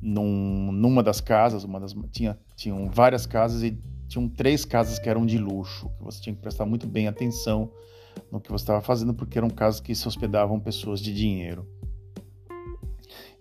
num, 0.01 0.71
numa 0.71 1.03
das 1.03 1.21
casas, 1.21 1.63
uma 1.63 1.79
das, 1.79 1.95
tinha, 2.11 2.35
tinham 2.55 2.89
várias 2.89 3.27
casas 3.27 3.61
e 3.61 3.79
tinham 4.07 4.27
três 4.27 4.65
casas 4.65 4.97
que 4.97 5.07
eram 5.07 5.23
de 5.23 5.37
luxo, 5.37 5.87
que 5.99 6.03
você 6.03 6.19
tinha 6.19 6.35
que 6.35 6.41
prestar 6.41 6.65
muito 6.65 6.87
bem 6.87 7.07
atenção 7.07 7.71
no 8.31 8.41
que 8.41 8.51
você 8.51 8.63
estava 8.63 8.81
fazendo, 8.81 9.13
porque 9.13 9.37
eram 9.37 9.51
casas 9.51 9.79
que 9.79 9.93
se 9.93 10.07
hospedavam 10.07 10.59
pessoas 10.59 10.99
de 10.99 11.13
dinheiro. 11.13 11.76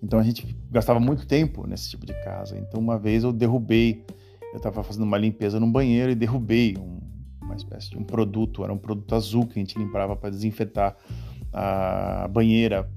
Então 0.03 0.19
a 0.19 0.23
gente 0.23 0.57
gastava 0.71 1.01
muito 1.01 1.27
tempo 1.27 1.67
nesse 1.67 1.91
tipo 1.91 2.05
de 2.05 2.15
casa. 2.23 2.59
Então 2.59 2.81
uma 2.81 2.99
vez 2.99 3.25
eu 3.25 3.33
derrubei, 3.33 4.05
eu 4.53 4.59
estava 4.59 4.83
fazendo 4.83 5.05
uma 5.05 5.19
limpeza 5.19 5.59
no 5.59 5.67
banheiro 5.67 6.11
e 6.11 6.15
derrubei 6.15 6.77
um, 6.79 7.01
uma 7.43 7.55
espécie 7.55 7.91
de 7.91 7.99
um 7.99 8.05
produto, 8.05 8.63
era 8.63 8.73
um 8.73 8.79
produto 8.79 9.15
azul 9.15 9.47
que 9.47 9.59
a 9.59 9.63
gente 9.63 9.79
limpava 9.79 10.15
para 10.15 10.31
desinfetar 10.31 10.97
a 11.53 12.29
banheira 12.29 12.91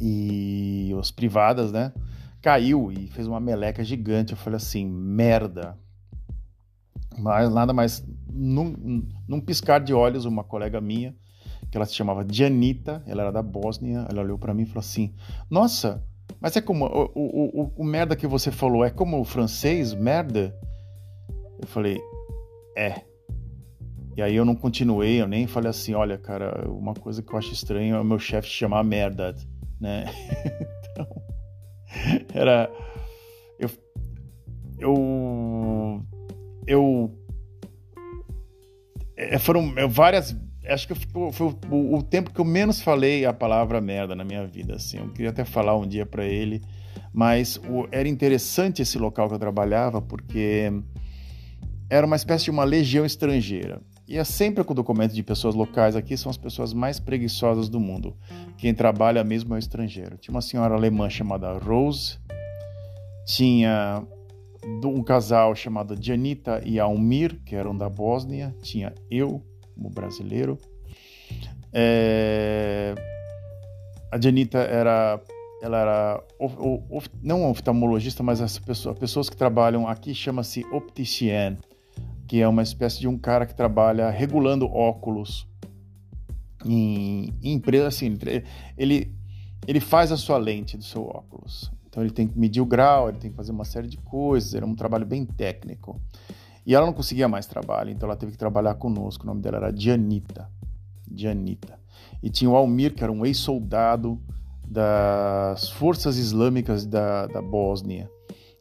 e 0.00 0.94
as 0.98 1.10
privadas, 1.10 1.72
né? 1.72 1.92
Caiu 2.40 2.92
e 2.92 3.08
fez 3.08 3.26
uma 3.26 3.40
meleca 3.40 3.82
gigante. 3.82 4.32
Eu 4.32 4.38
falei 4.38 4.56
assim, 4.56 4.86
merda. 4.86 5.76
Mas 7.18 7.52
nada 7.52 7.72
mais, 7.72 8.06
num, 8.32 9.04
num 9.28 9.40
piscar 9.40 9.80
de 9.80 9.92
olhos, 9.92 10.24
uma 10.24 10.44
colega 10.44 10.80
minha 10.80 11.14
que 11.70 11.76
ela 11.76 11.86
se 11.86 11.94
chamava 11.94 12.26
Janita, 12.28 13.02
ela 13.06 13.22
era 13.22 13.32
da 13.32 13.42
Bósnia, 13.42 14.06
ela 14.10 14.22
olhou 14.22 14.36
para 14.36 14.52
mim 14.52 14.64
e 14.64 14.66
falou 14.66 14.80
assim: 14.80 15.14
Nossa, 15.48 16.04
mas 16.40 16.56
é 16.56 16.60
como 16.60 16.84
o, 16.84 17.10
o, 17.14 17.62
o, 17.62 17.72
o 17.76 17.84
merda 17.84 18.16
que 18.16 18.26
você 18.26 18.50
falou, 18.50 18.84
é 18.84 18.90
como 18.90 19.20
o 19.20 19.24
francês, 19.24 19.94
merda? 19.94 20.54
Eu 21.60 21.68
falei: 21.68 22.00
É. 22.76 23.02
E 24.16 24.22
aí 24.22 24.34
eu 24.34 24.44
não 24.44 24.56
continuei, 24.56 25.20
eu 25.20 25.28
nem 25.28 25.46
falei 25.46 25.70
assim: 25.70 25.94
Olha, 25.94 26.18
cara, 26.18 26.68
uma 26.68 26.92
coisa 26.92 27.22
que 27.22 27.32
eu 27.32 27.38
acho 27.38 27.52
estranho 27.52 27.94
é 27.94 28.00
o 28.00 28.04
meu 28.04 28.18
chefe 28.18 28.48
chamar 28.48 28.82
merda, 28.82 29.34
né? 29.80 30.06
então, 30.90 31.06
era. 32.34 32.68
Eu. 33.60 33.70
Eu. 34.78 36.02
Eu. 36.66 37.16
É, 39.16 39.38
foram 39.38 39.72
várias 39.88 40.34
acho 40.72 40.88
que 40.88 40.94
foi, 40.94 41.46
o, 41.70 41.96
o, 41.96 42.02
tempo 42.02 42.32
que 42.32 42.40
eu 42.40 42.44
menos 42.44 42.80
falei 42.80 43.24
a 43.24 43.32
palavra 43.32 43.80
merda 43.80 44.14
na 44.14 44.24
minha 44.24 44.46
vida. 44.46 44.76
Assim. 44.76 44.98
Eu 44.98 45.08
queria 45.10 45.30
até 45.30 45.44
falar 45.44 45.76
um 45.76 45.86
dia 45.86 46.06
para 46.06 46.24
ele, 46.24 46.62
mas 47.12 47.56
o, 47.68 47.86
era 47.90 48.08
interessante 48.08 48.82
esse 48.82 48.98
local 48.98 49.28
que 49.28 49.34
eu 49.34 49.38
trabalhava 49.38 50.00
porque 50.00 50.72
era 51.88 52.06
uma 52.06 52.16
espécie 52.16 52.44
de 52.44 52.50
uma 52.50 52.64
legião 52.64 53.04
estrangeira. 53.04 53.80
E 54.06 54.16
é 54.16 54.24
sempre 54.24 54.64
com 54.64 54.72
o 54.72 54.76
documento 54.76 55.14
de 55.14 55.22
pessoas 55.22 55.54
locais 55.54 55.94
aqui 55.94 56.16
são 56.16 56.30
as 56.30 56.36
pessoas 56.36 56.72
mais 56.72 56.98
preguiçosas 56.98 57.68
do 57.68 57.78
mundo. 57.78 58.16
Quem 58.58 58.74
trabalha 58.74 59.22
mesmo 59.22 59.54
é 59.54 59.56
o 59.56 59.58
estrangeiro. 59.58 60.16
Tinha 60.18 60.34
uma 60.34 60.40
senhora 60.40 60.74
alemã 60.74 61.08
chamada 61.08 61.52
Rose, 61.58 62.18
tinha 63.24 64.02
um 64.84 65.02
casal 65.02 65.54
chamado 65.54 65.96
Janita 66.00 66.60
e 66.64 66.78
Almir, 66.80 67.40
que 67.44 67.54
eram 67.54 67.76
da 67.76 67.88
Bósnia, 67.88 68.54
tinha 68.62 68.92
eu, 69.10 69.42
como 69.80 69.88
brasileiro. 69.88 70.58
É... 71.72 72.94
A 74.12 74.20
Janita 74.20 74.58
era, 74.58 75.20
ela 75.62 75.78
era 75.78 76.24
of, 76.38 76.56
of, 76.90 77.08
não 77.22 77.48
oftalmologista, 77.50 78.22
mas 78.22 78.42
as 78.42 78.58
pessoas, 78.58 78.98
pessoas 78.98 79.30
que 79.30 79.36
trabalham 79.36 79.88
aqui 79.88 80.14
chama-se 80.14 80.64
opticien, 80.72 81.56
que 82.26 82.40
é 82.40 82.46
uma 82.46 82.62
espécie 82.62 83.00
de 83.00 83.08
um 83.08 83.16
cara 83.16 83.46
que 83.46 83.54
trabalha 83.54 84.10
regulando 84.10 84.66
óculos 84.66 85.48
em, 86.66 87.32
em 87.42 87.54
empresa 87.54 87.88
assim, 87.88 88.18
ele 88.76 89.10
ele 89.66 89.78
faz 89.78 90.10
a 90.10 90.16
sua 90.16 90.38
lente 90.38 90.76
do 90.76 90.82
seu 90.82 91.06
óculos. 91.06 91.70
Então 91.86 92.02
ele 92.02 92.12
tem 92.12 92.26
que 92.26 92.38
medir 92.38 92.60
o 92.60 92.66
grau, 92.66 93.08
ele 93.08 93.18
tem 93.18 93.30
que 93.30 93.36
fazer 93.36 93.52
uma 93.52 93.64
série 93.64 93.86
de 93.86 93.98
coisas, 93.98 94.54
era 94.54 94.64
um 94.64 94.74
trabalho 94.74 95.04
bem 95.04 95.24
técnico. 95.24 96.00
E 96.64 96.74
ela 96.74 96.86
não 96.86 96.92
conseguia 96.92 97.28
mais 97.28 97.46
trabalho, 97.46 97.90
então 97.90 98.08
ela 98.08 98.16
teve 98.16 98.32
que 98.32 98.38
trabalhar 98.38 98.74
conosco. 98.74 99.24
O 99.24 99.26
nome 99.26 99.40
dela 99.40 99.56
era 99.56 99.72
Dianita. 99.72 100.50
Dianita. 101.06 101.78
E 102.22 102.30
tinha 102.30 102.50
o 102.50 102.56
Almir, 102.56 102.94
que 102.94 103.02
era 103.02 103.12
um 103.12 103.24
ex-soldado 103.24 104.20
das 104.64 105.68
forças 105.70 106.16
islâmicas 106.16 106.86
da, 106.86 107.26
da 107.26 107.42
Bósnia. 107.42 108.08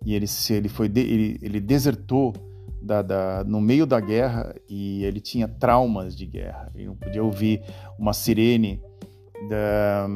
E 0.04 0.16
ele, 0.16 0.26
ele, 0.50 0.70
foi 0.70 0.88
de, 0.88 1.02
ele, 1.02 1.40
ele 1.42 1.60
desertou 1.60 2.34
da, 2.82 3.02
da, 3.02 3.44
no 3.44 3.60
meio 3.60 3.86
da 3.86 4.00
guerra 4.00 4.56
e 4.68 5.04
ele 5.04 5.20
tinha 5.20 5.48
traumas 5.48 6.16
de 6.16 6.26
guerra. 6.26 6.72
Ele 6.74 6.88
não 6.88 6.96
podia 6.96 7.24
ouvir 7.24 7.62
uma 7.98 8.14
sirene 8.14 8.82
da, 9.50 10.08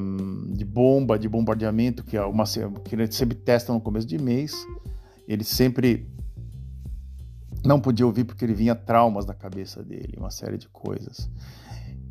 de 0.50 0.66
bomba, 0.66 1.20
de 1.20 1.28
bombardeamento, 1.28 2.04
que, 2.04 2.18
é 2.18 2.24
uma, 2.24 2.46
que 2.84 2.96
ele 2.96 3.12
sempre 3.12 3.38
testa 3.38 3.74
no 3.74 3.82
começo 3.82 4.08
de 4.08 4.18
mês. 4.18 4.54
Ele 5.28 5.44
sempre 5.44 6.08
não 7.64 7.80
podia 7.80 8.06
ouvir 8.06 8.24
porque 8.26 8.44
ele 8.44 8.54
vinha 8.54 8.76
traumas 8.76 9.26
na 9.26 9.34
cabeça 9.34 9.82
dele, 9.84 10.16
uma 10.18 10.32
série 10.32 10.58
de 10.58 10.68
coisas. 10.68 11.30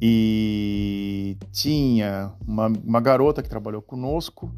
E 0.01 1.37
tinha 1.53 2.33
uma, 2.47 2.67
uma 2.67 3.01
garota 3.01 3.43
que 3.43 3.49
trabalhou 3.49 3.81
conosco, 3.81 4.53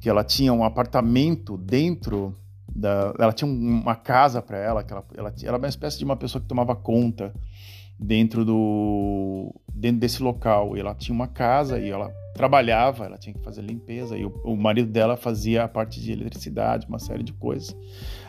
que 0.00 0.08
ela 0.08 0.24
tinha 0.24 0.52
um 0.52 0.64
apartamento 0.64 1.58
dentro 1.58 2.34
da. 2.74 3.12
Ela 3.18 3.32
tinha 3.32 3.50
uma 3.50 3.94
casa 3.94 4.40
para 4.40 4.56
ela, 4.56 4.82
que 4.82 4.92
ela, 4.92 5.04
ela, 5.16 5.28
ela 5.28 5.48
era 5.48 5.58
uma 5.58 5.68
espécie 5.68 5.98
de 5.98 6.04
uma 6.04 6.16
pessoa 6.16 6.40
que 6.40 6.48
tomava 6.48 6.74
conta 6.74 7.34
dentro 7.98 8.44
do 8.44 9.54
dentro 9.72 10.00
desse 10.00 10.22
local. 10.22 10.76
E 10.76 10.80
ela 10.80 10.94
tinha 10.94 11.14
uma 11.14 11.28
casa 11.28 11.78
e 11.78 11.90
ela 11.90 12.10
trabalhava, 12.34 13.06
ela 13.06 13.18
tinha 13.18 13.34
que 13.34 13.42
fazer 13.42 13.62
limpeza, 13.62 14.16
e 14.16 14.24
o, 14.24 14.28
o, 14.44 14.56
marido 14.56 14.90
dela 14.90 15.16
fazia 15.16 15.64
a 15.64 15.68
parte 15.68 16.00
de 16.00 16.12
eletricidade, 16.12 16.86
uma 16.86 16.98
série 16.98 17.22
de 17.22 17.32
coisas. 17.32 17.74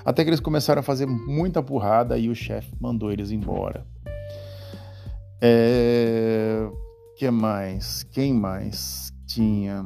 Até 0.07 0.23
que 0.23 0.29
eles 0.29 0.39
começaram 0.39 0.79
a 0.79 0.83
fazer 0.83 1.05
muita 1.05 1.61
burrada 1.61 2.17
e 2.17 2.29
o 2.29 2.33
chefe 2.33 2.73
mandou 2.79 3.11
eles 3.11 3.29
embora. 3.29 3.85
É... 5.41 6.65
que 7.17 7.29
mais? 7.29 8.03
Quem 8.03 8.33
mais 8.33 9.11
tinha? 9.25 9.85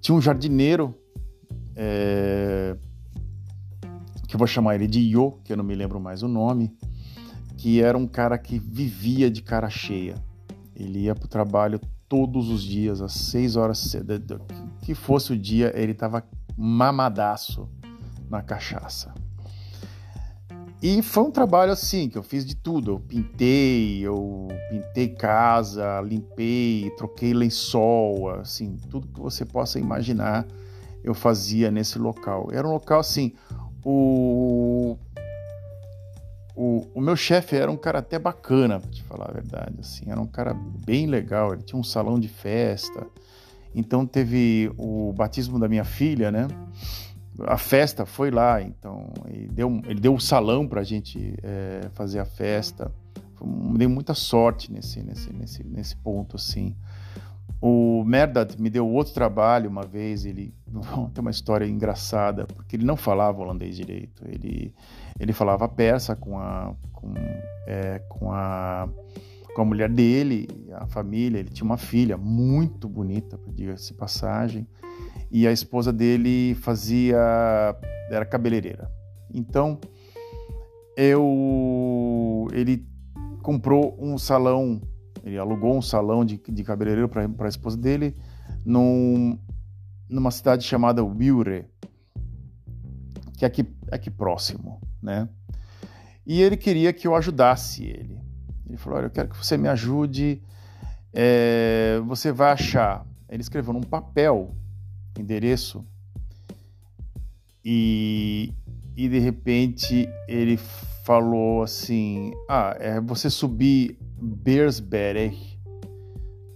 Tinha 0.00 0.18
um 0.18 0.20
jardineiro, 0.20 0.92
é... 1.76 2.76
que 4.26 4.34
eu 4.34 4.38
vou 4.38 4.48
chamar 4.48 4.74
ele 4.74 4.88
de 4.88 4.98
Yo, 4.98 5.38
que 5.44 5.52
eu 5.52 5.56
não 5.56 5.62
me 5.62 5.76
lembro 5.76 6.00
mais 6.00 6.24
o 6.24 6.28
nome, 6.28 6.76
que 7.56 7.80
era 7.80 7.96
um 7.96 8.06
cara 8.08 8.36
que 8.36 8.58
vivia 8.58 9.30
de 9.30 9.42
cara 9.42 9.70
cheia. 9.70 10.16
Ele 10.74 11.02
ia 11.02 11.14
para 11.14 11.26
o 11.26 11.28
trabalho 11.28 11.80
todos 12.08 12.48
os 12.48 12.64
dias, 12.64 13.00
às 13.00 13.12
seis 13.12 13.54
horas, 13.54 13.94
que 14.82 14.92
fosse 14.92 15.34
o 15.34 15.38
dia, 15.38 15.72
ele 15.76 15.92
estava 15.92 16.24
mamadaço 16.56 17.68
na 18.30 18.42
cachaça. 18.42 19.12
E 20.82 21.02
foi 21.02 21.24
um 21.24 21.30
trabalho 21.30 21.72
assim, 21.72 22.08
que 22.08 22.16
eu 22.16 22.22
fiz 22.22 22.46
de 22.46 22.54
tudo. 22.54 22.92
Eu 22.92 23.00
pintei, 23.00 24.00
eu 24.00 24.48
pintei 24.70 25.08
casa, 25.08 26.00
limpei, 26.00 26.90
troquei 26.96 27.34
lençol, 27.34 28.30
assim, 28.30 28.76
tudo 28.88 29.08
que 29.08 29.20
você 29.20 29.44
possa 29.44 29.78
imaginar 29.78 30.46
eu 31.02 31.14
fazia 31.14 31.70
nesse 31.70 31.98
local. 31.98 32.48
Era 32.52 32.66
um 32.66 32.72
local 32.72 33.00
assim, 33.00 33.32
o 33.84 34.96
o, 36.54 36.86
o 36.94 37.00
meu 37.00 37.16
chefe 37.16 37.56
era 37.56 37.70
um 37.70 37.76
cara 37.76 38.00
até 38.00 38.18
bacana, 38.18 38.80
para 38.80 38.90
te 38.90 39.02
falar 39.04 39.30
a 39.30 39.32
verdade, 39.32 39.76
assim, 39.80 40.10
era 40.10 40.20
um 40.20 40.26
cara 40.26 40.52
bem 40.52 41.06
legal, 41.06 41.54
ele 41.54 41.62
tinha 41.62 41.78
um 41.78 41.84
salão 41.84 42.20
de 42.20 42.28
festa, 42.28 43.06
então 43.74 44.04
teve 44.04 44.70
o 44.76 45.10
batismo 45.14 45.58
da 45.58 45.68
minha 45.68 45.84
filha, 45.84 46.30
né? 46.30 46.48
A 47.46 47.58
festa 47.58 48.04
foi 48.04 48.30
lá, 48.30 48.60
então 48.62 49.12
ele 49.26 49.48
deu, 49.48 49.80
ele 49.86 50.00
deu 50.00 50.12
o 50.12 50.16
um 50.16 50.20
salão 50.20 50.66
para 50.66 50.80
a 50.80 50.84
gente 50.84 51.34
é, 51.42 51.88
fazer 51.92 52.18
a 52.18 52.24
festa. 52.24 52.90
Me 53.42 53.78
dei 53.78 53.88
muita 53.88 54.14
sorte 54.14 54.70
nesse, 54.70 55.02
nesse, 55.02 55.32
nesse, 55.32 55.64
nesse 55.64 55.96
ponto, 55.96 56.36
assim. 56.36 56.74
O 57.60 58.02
Merdad 58.04 58.56
me 58.58 58.70
deu 58.70 58.88
outro 58.88 59.12
trabalho 59.12 59.68
uma 59.68 59.82
vez, 59.82 60.24
ele 60.24 60.54
tem 61.12 61.20
uma 61.20 61.30
história 61.30 61.66
engraçada, 61.66 62.46
porque 62.46 62.76
ele 62.76 62.86
não 62.86 62.96
falava 62.96 63.40
holandês 63.40 63.76
direito, 63.76 64.24
ele, 64.26 64.74
ele 65.18 65.32
falava 65.32 65.68
persa 65.68 66.16
com 66.16 66.38
a, 66.38 66.74
com, 66.92 67.12
é, 67.66 67.98
com, 68.08 68.32
a, 68.32 68.88
com 69.54 69.60
a 69.60 69.64
mulher 69.64 69.90
dele, 69.90 70.48
a 70.72 70.86
família, 70.86 71.38
ele 71.38 71.50
tinha 71.50 71.66
uma 71.66 71.76
filha 71.76 72.16
muito 72.16 72.88
bonita, 72.88 73.38
diga-se 73.48 73.92
passagem, 73.92 74.66
e 75.30 75.46
a 75.46 75.52
esposa 75.52 75.92
dele 75.92 76.54
fazia, 76.56 77.18
era 78.10 78.24
cabeleireira. 78.24 78.90
Então, 79.32 79.78
eu, 80.96 82.48
ele 82.52 82.86
comprou 83.42 83.96
um 83.98 84.18
salão 84.18 84.80
ele 85.24 85.38
alugou 85.38 85.76
um 85.76 85.82
salão 85.82 86.24
de, 86.24 86.38
de 86.48 86.64
cabeleireiro 86.64 87.08
para 87.08 87.46
a 87.46 87.48
esposa 87.48 87.76
dele 87.76 88.16
num, 88.64 89.38
numa 90.08 90.30
cidade 90.30 90.64
chamada 90.64 91.04
Wilre, 91.04 91.66
que 93.36 93.44
é 93.44 93.48
aqui, 93.48 93.66
aqui 93.90 94.10
próximo, 94.10 94.80
né? 95.02 95.28
E 96.26 96.40
ele 96.40 96.56
queria 96.56 96.92
que 96.92 97.06
eu 97.06 97.14
ajudasse 97.14 97.84
ele. 97.84 98.18
Ele 98.66 98.76
falou: 98.76 98.98
Olha, 98.98 99.06
eu 99.06 99.10
quero 99.10 99.28
que 99.28 99.36
você 99.36 99.56
me 99.56 99.68
ajude. 99.68 100.42
É, 101.12 102.00
você 102.06 102.30
vai 102.30 102.52
achar. 102.52 103.04
Ele 103.28 103.42
escreveu 103.42 103.72
num 103.72 103.82
papel 103.82 104.54
endereço 105.18 105.84
e, 107.64 108.52
e 108.96 109.08
de 109.08 109.18
repente 109.18 110.08
ele 110.28 110.56
falou 111.04 111.62
assim: 111.62 112.32
Ah, 112.48 112.76
é 112.78 113.00
você 113.00 113.28
subir 113.28 113.98
Beersberg, 114.20 115.36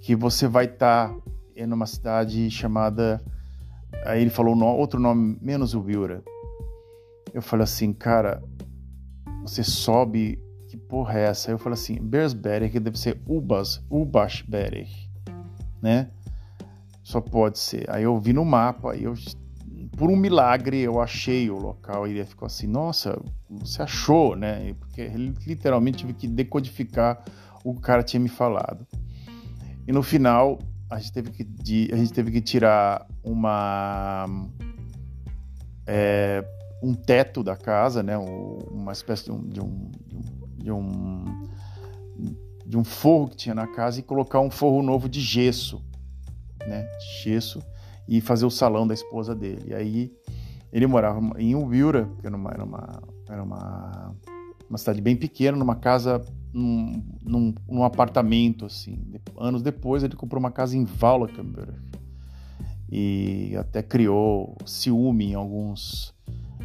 que 0.01 0.15
você 0.15 0.47
vai 0.47 0.67
estar 0.67 1.09
tá 1.09 1.17
em 1.57 1.71
uma 1.73 1.87
cidade 1.87 2.51
chamada. 2.51 3.21
Aí 4.05 4.21
ele 4.21 4.31
falou 4.31 4.57
outro 4.65 5.01
nome 5.01 5.39
menos 5.41 5.75
o 5.75 5.81
Wilra. 5.81 6.23
Eu 7.33 7.43
falei 7.43 7.65
assim, 7.65 7.93
cara, 7.93 8.43
você 9.43 9.65
sobe, 9.65 10.39
que 10.69 10.77
porra 10.77 11.19
é 11.19 11.23
essa? 11.25 11.51
Eu 11.51 11.59
falei 11.59 11.75
assim, 11.75 12.01
Beersberg, 12.01 12.79
deve 12.79 12.99
ser 12.99 13.21
Ubas, 13.27 13.83
Ubasberg, 13.91 14.89
né? 15.83 16.11
Só 17.15 17.21
pode 17.21 17.61
ser. 17.61 17.89
Aí 17.89 18.03
eu 18.03 18.19
vi 18.19 18.33
no 18.33 18.45
mapa, 18.45 18.97
e 18.97 19.05
eu 19.05 19.15
por 19.97 20.11
um 20.11 20.17
milagre 20.17 20.81
eu 20.81 21.01
achei 21.01 21.49
o 21.49 21.57
local 21.57 22.09
e 22.09 22.11
ele 22.11 22.25
ficou 22.25 22.45
assim, 22.45 22.67
nossa, 22.67 23.17
você 23.49 23.83
achou, 23.83 24.35
né? 24.35 24.75
Porque 24.81 25.07
literalmente 25.47 25.99
tive 25.99 26.13
que 26.13 26.27
decodificar 26.27 27.23
o 27.63 27.73
que 27.73 27.79
o 27.79 27.81
cara 27.81 28.03
tinha 28.03 28.19
me 28.19 28.29
falado. 28.29 28.85
E 29.87 29.93
no 29.93 30.03
final 30.03 30.59
a 30.91 30.99
gente 30.99 31.13
teve 31.13 31.31
que, 31.31 31.89
a 31.93 31.97
gente 31.97 32.13
teve 32.13 32.33
que 32.33 32.41
tirar 32.41 33.07
uma 33.23 34.27
é, 35.87 36.45
um 36.83 36.95
teto 36.95 37.45
da 37.45 37.57
casa, 37.57 38.03
né? 38.03 38.19
Uma 38.19 38.91
espécie 38.91 39.27
de 39.27 39.31
um, 39.31 39.49
de 39.49 39.61
um, 39.61 39.91
de 40.59 40.73
um, 40.73 41.49
de 42.67 42.77
um 42.77 42.83
forro 42.83 43.29
que 43.29 43.37
tinha 43.37 43.55
na 43.55 43.69
casa 43.69 44.01
e 44.01 44.03
colocar 44.03 44.41
um 44.41 44.51
forro 44.51 44.83
novo 44.83 45.09
de 45.09 45.21
gesso, 45.21 45.81
gesso 47.23 47.63
e 48.09 48.21
fazer 48.21 48.45
o 48.45 48.51
salão 48.51 48.87
da 48.87 48.95
esposa 48.95 49.35
dele. 49.35 49.67
E 49.69 49.75
aí 49.75 50.13
ele 50.73 50.87
morava 50.87 51.21
em 51.39 51.55
Ubiura, 51.55 52.09
que 52.21 52.27
era 52.27 52.37
uma, 52.37 52.51
era 52.51 52.65
uma, 52.65 53.03
era 53.29 53.43
uma, 53.43 54.15
uma 54.69 54.79
cidade 54.79 55.01
bem 55.01 55.17
pequena, 55.17 55.57
numa 55.57 55.77
casa, 55.77 56.25
num, 56.53 57.03
num, 57.23 57.55
num 57.69 57.85
apartamento, 57.85 58.67
assim. 58.67 58.99
Anos 59.39 59.63
depois 59.63 60.03
ele 60.03 60.17
comprou 60.17 60.41
uma 60.41 60.51
casa 60.51 60.77
em 60.77 60.87
Wallakenburg 61.01 61.73
e 62.91 63.57
até 63.57 63.83
criou 63.83 64.57
ciúme 64.67 65.27
em 65.27 65.35
alguns 65.35 66.15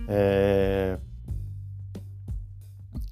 é, 0.08 1.00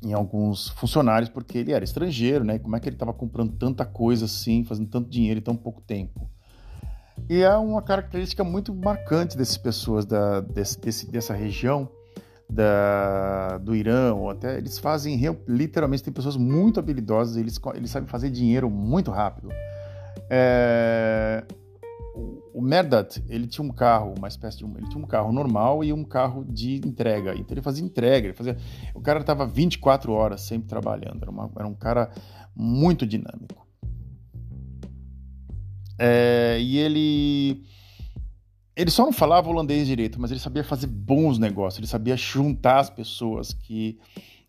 em 0.02 0.14
alguns 0.14 0.70
funcionários 0.70 1.30
porque 1.30 1.58
ele 1.60 1.72
era 1.72 1.84
estrangeiro, 1.84 2.44
né? 2.44 2.60
Como 2.60 2.76
é 2.76 2.80
que 2.80 2.88
ele 2.90 2.96
estava 2.96 3.14
comprando 3.14 3.54
tanta 3.54 3.86
coisa 3.86 4.26
assim, 4.26 4.64
fazendo 4.64 4.90
tanto 4.90 5.10
dinheiro 5.10 5.40
em 5.40 5.44
tão 5.44 5.56
pouco 5.56 5.82
tempo? 5.82 6.30
E 7.30 7.42
é 7.42 7.56
uma 7.56 7.82
característica 7.82 8.44
muito 8.44 8.74
marcante 8.74 9.38
dessas 9.38 9.58
pessoas 9.58 10.06
da, 10.06 10.42
desse, 10.42 10.80
desse, 10.80 11.12
dessa 11.12 11.34
região 11.34 11.90
da, 12.50 13.58
do 13.58 13.76
Irã, 13.76 14.14
ou 14.14 14.30
até 14.30 14.58
eles 14.58 14.80
fazem 14.80 15.20
literalmente 15.48 16.04
tem 16.04 16.14
pessoas 16.14 16.38
muito 16.38 16.80
habilidosas, 16.80 17.36
eles, 17.36 17.60
eles 17.76 17.92
sabem 17.92 18.08
fazer 18.08 18.30
dinheiro 18.30 18.70
muito 18.70 19.12
rápido. 19.12 19.50
É, 20.30 21.44
o, 22.54 22.62
Merdat, 22.62 23.22
ele 23.30 23.48
tinha 23.48 23.66
um 23.66 23.72
carro, 23.72 24.14
uma 24.18 24.28
espécie 24.28 24.58
de 24.58 24.66
um, 24.66 24.76
ele 24.78 24.88
tinha 24.90 25.04
um 25.04 25.08
carro 25.08 25.32
normal 25.32 25.84
e 25.84 25.94
um 25.94 26.04
carro 26.04 26.46
de 26.46 26.78
entrega. 26.78 27.34
Então 27.36 27.54
ele 27.54 27.62
fazia 27.62 27.86
entrega, 27.86 28.28
ele 28.28 28.34
fazia, 28.34 28.58
o 28.94 29.02
cara 29.02 29.20
estava 29.20 29.46
24 29.46 30.12
horas 30.12 30.42
sempre 30.42 30.68
trabalhando, 30.68 31.22
era, 31.22 31.32
uma, 31.32 31.52
era 31.56 31.68
um 31.68 31.76
cara 31.76 32.10
muito 32.56 33.06
dinâmico. 33.06 33.67
É, 36.00 36.58
e 36.60 36.78
ele. 36.78 37.64
Ele 38.76 38.92
só 38.92 39.04
não 39.04 39.12
falava 39.12 39.50
holandês 39.50 39.88
direito, 39.88 40.22
mas 40.22 40.30
ele 40.30 40.40
sabia 40.40 40.64
fazer 40.64 40.86
bons 40.86 41.40
negócios, 41.40 41.80
ele 41.80 41.88
sabia 41.88 42.16
juntar 42.16 42.78
as 42.78 42.92
pessoas 42.92 43.52
que, 43.52 43.98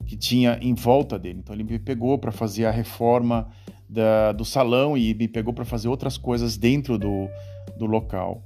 que 0.05 0.19
tinha 0.19 0.59
em 0.61 0.75
volta 0.75 1.19
dele. 1.19 1.39
Então 1.39 1.55
ele 1.55 1.65
me 1.65 1.79
pegou 1.79 2.19
para 2.19 2.31
fazer 2.31 2.67
a 2.67 2.71
reforma 2.71 3.49
da, 3.89 4.33
do 4.33 4.45
salão 4.45 4.99
e 4.99 5.15
me 5.15 5.27
pegou 5.27 5.55
para 5.55 5.65
fazer 5.65 5.89
outras 5.89 6.19
coisas 6.19 6.59
dentro 6.59 6.99
do, 6.99 7.27
do 7.79 7.87
local. 7.87 8.43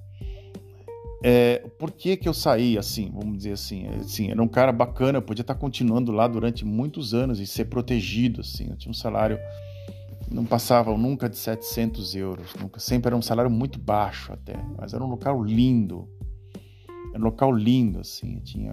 É, 1.25 1.65
por 1.79 1.93
que, 1.93 2.17
que 2.17 2.29
eu 2.29 2.35
saí 2.35 2.77
assim, 2.77 3.11
vamos 3.13 3.39
dizer 3.39 3.53
assim, 3.53 3.87
assim, 4.01 4.31
era 4.31 4.43
um 4.43 4.49
cara 4.49 4.73
bacana, 4.73 5.19
eu 5.19 5.23
podia 5.23 5.43
estar 5.43 5.55
continuando 5.55 6.11
lá 6.11 6.27
durante 6.27 6.65
muitos 6.65 7.15
anos 7.15 7.39
e 7.39 7.47
ser 7.47 7.67
protegido, 7.67 8.41
assim, 8.41 8.69
eu 8.71 8.77
tinha 8.77 8.91
um 8.91 8.95
salário 8.95 9.39
não 10.33 10.45
passavam 10.45 10.97
nunca 10.97 11.29
de 11.29 11.37
700 11.37 12.15
euros, 12.15 12.55
nunca, 12.61 12.81
sempre 12.81 13.09
era 13.09 13.17
um 13.17 13.23
salário 13.23 13.51
muito 13.51 13.79
baixo 13.79 14.33
até, 14.33 14.55
mas 14.79 14.95
era 14.95 15.05
um 15.05 15.09
local 15.09 15.43
lindo, 15.43 16.09
era 17.13 17.21
um 17.21 17.25
local 17.25 17.53
lindo, 17.53 18.01
assim, 18.01 18.41
tinha, 18.41 18.73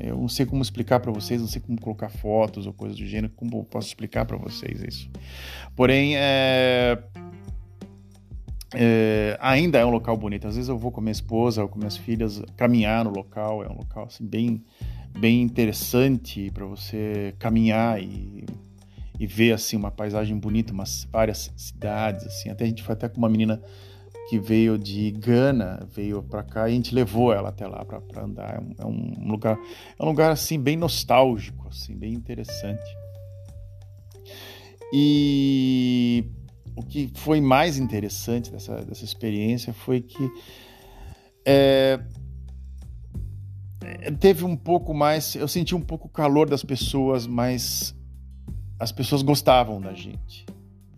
eu 0.00 0.18
não 0.18 0.28
sei 0.28 0.44
como 0.44 0.60
explicar 0.60 1.00
para 1.00 1.10
vocês, 1.10 1.40
não 1.40 1.48
sei 1.48 1.60
como 1.60 1.80
colocar 1.80 2.10
fotos 2.10 2.66
ou 2.66 2.72
coisas 2.72 2.98
do 2.98 3.06
gênero, 3.06 3.32
como 3.34 3.56
eu 3.56 3.64
posso 3.64 3.88
explicar 3.88 4.26
para 4.26 4.36
vocês 4.36 4.82
isso. 4.82 5.10
Porém, 5.74 6.16
é, 6.16 7.02
é, 8.74 9.38
ainda 9.40 9.78
é 9.78 9.86
um 9.86 9.90
local 9.90 10.16
bonito. 10.16 10.46
Às 10.46 10.56
vezes 10.56 10.68
eu 10.68 10.78
vou 10.78 10.90
com 10.90 11.00
minha 11.00 11.12
esposa 11.12 11.62
ou 11.62 11.68
com 11.68 11.78
minhas 11.78 11.96
filhas 11.96 12.42
caminhar 12.56 13.04
no 13.04 13.10
local, 13.10 13.62
é 13.62 13.68
um 13.68 13.76
local 13.76 14.04
assim 14.04 14.26
bem, 14.26 14.62
bem 15.18 15.42
interessante 15.42 16.50
para 16.50 16.66
você 16.66 17.34
caminhar 17.38 18.02
e 18.02 18.44
e 19.18 19.26
ver 19.26 19.52
assim 19.52 19.76
uma 19.76 19.90
paisagem 19.90 20.36
bonita, 20.38 20.72
umas 20.72 21.06
várias 21.10 21.52
cidades 21.56 22.26
assim. 22.26 22.50
Até 22.50 22.64
a 22.64 22.66
gente 22.66 22.82
foi 22.82 22.94
até 22.94 23.08
com 23.08 23.18
uma 23.18 23.28
menina 23.28 23.62
que 24.28 24.38
veio 24.38 24.78
de 24.78 25.10
Gana, 25.10 25.86
veio 25.94 26.22
para 26.22 26.42
cá 26.42 26.68
e 26.68 26.72
a 26.72 26.74
gente 26.74 26.94
levou 26.94 27.32
ela 27.32 27.50
até 27.50 27.66
lá 27.66 27.84
para 27.84 28.22
andar. 28.22 28.56
É 28.56 28.60
um, 28.60 28.74
é 28.78 28.86
um, 28.86 29.28
lugar, 29.28 29.58
é 29.98 30.02
um 30.02 30.06
lugar 30.06 30.30
assim 30.30 30.58
bem 30.58 30.76
nostálgico, 30.76 31.68
assim, 31.68 31.94
bem 31.96 32.12
interessante. 32.14 32.96
E 34.92 36.24
o 36.76 36.82
que 36.82 37.10
foi 37.14 37.40
mais 37.40 37.78
interessante 37.78 38.50
dessa, 38.50 38.76
dessa 38.84 39.04
experiência 39.04 39.72
foi 39.72 40.00
que 40.00 40.30
é, 41.44 41.98
teve 44.20 44.44
um 44.44 44.56
pouco 44.56 44.94
mais, 44.94 45.34
eu 45.34 45.48
senti 45.48 45.74
um 45.74 45.80
pouco 45.80 46.06
o 46.06 46.10
calor 46.10 46.48
das 46.48 46.64
pessoas 46.64 47.26
mais 47.26 47.94
as 48.82 48.90
pessoas 48.90 49.22
gostavam 49.22 49.80
da 49.80 49.94
gente, 49.94 50.44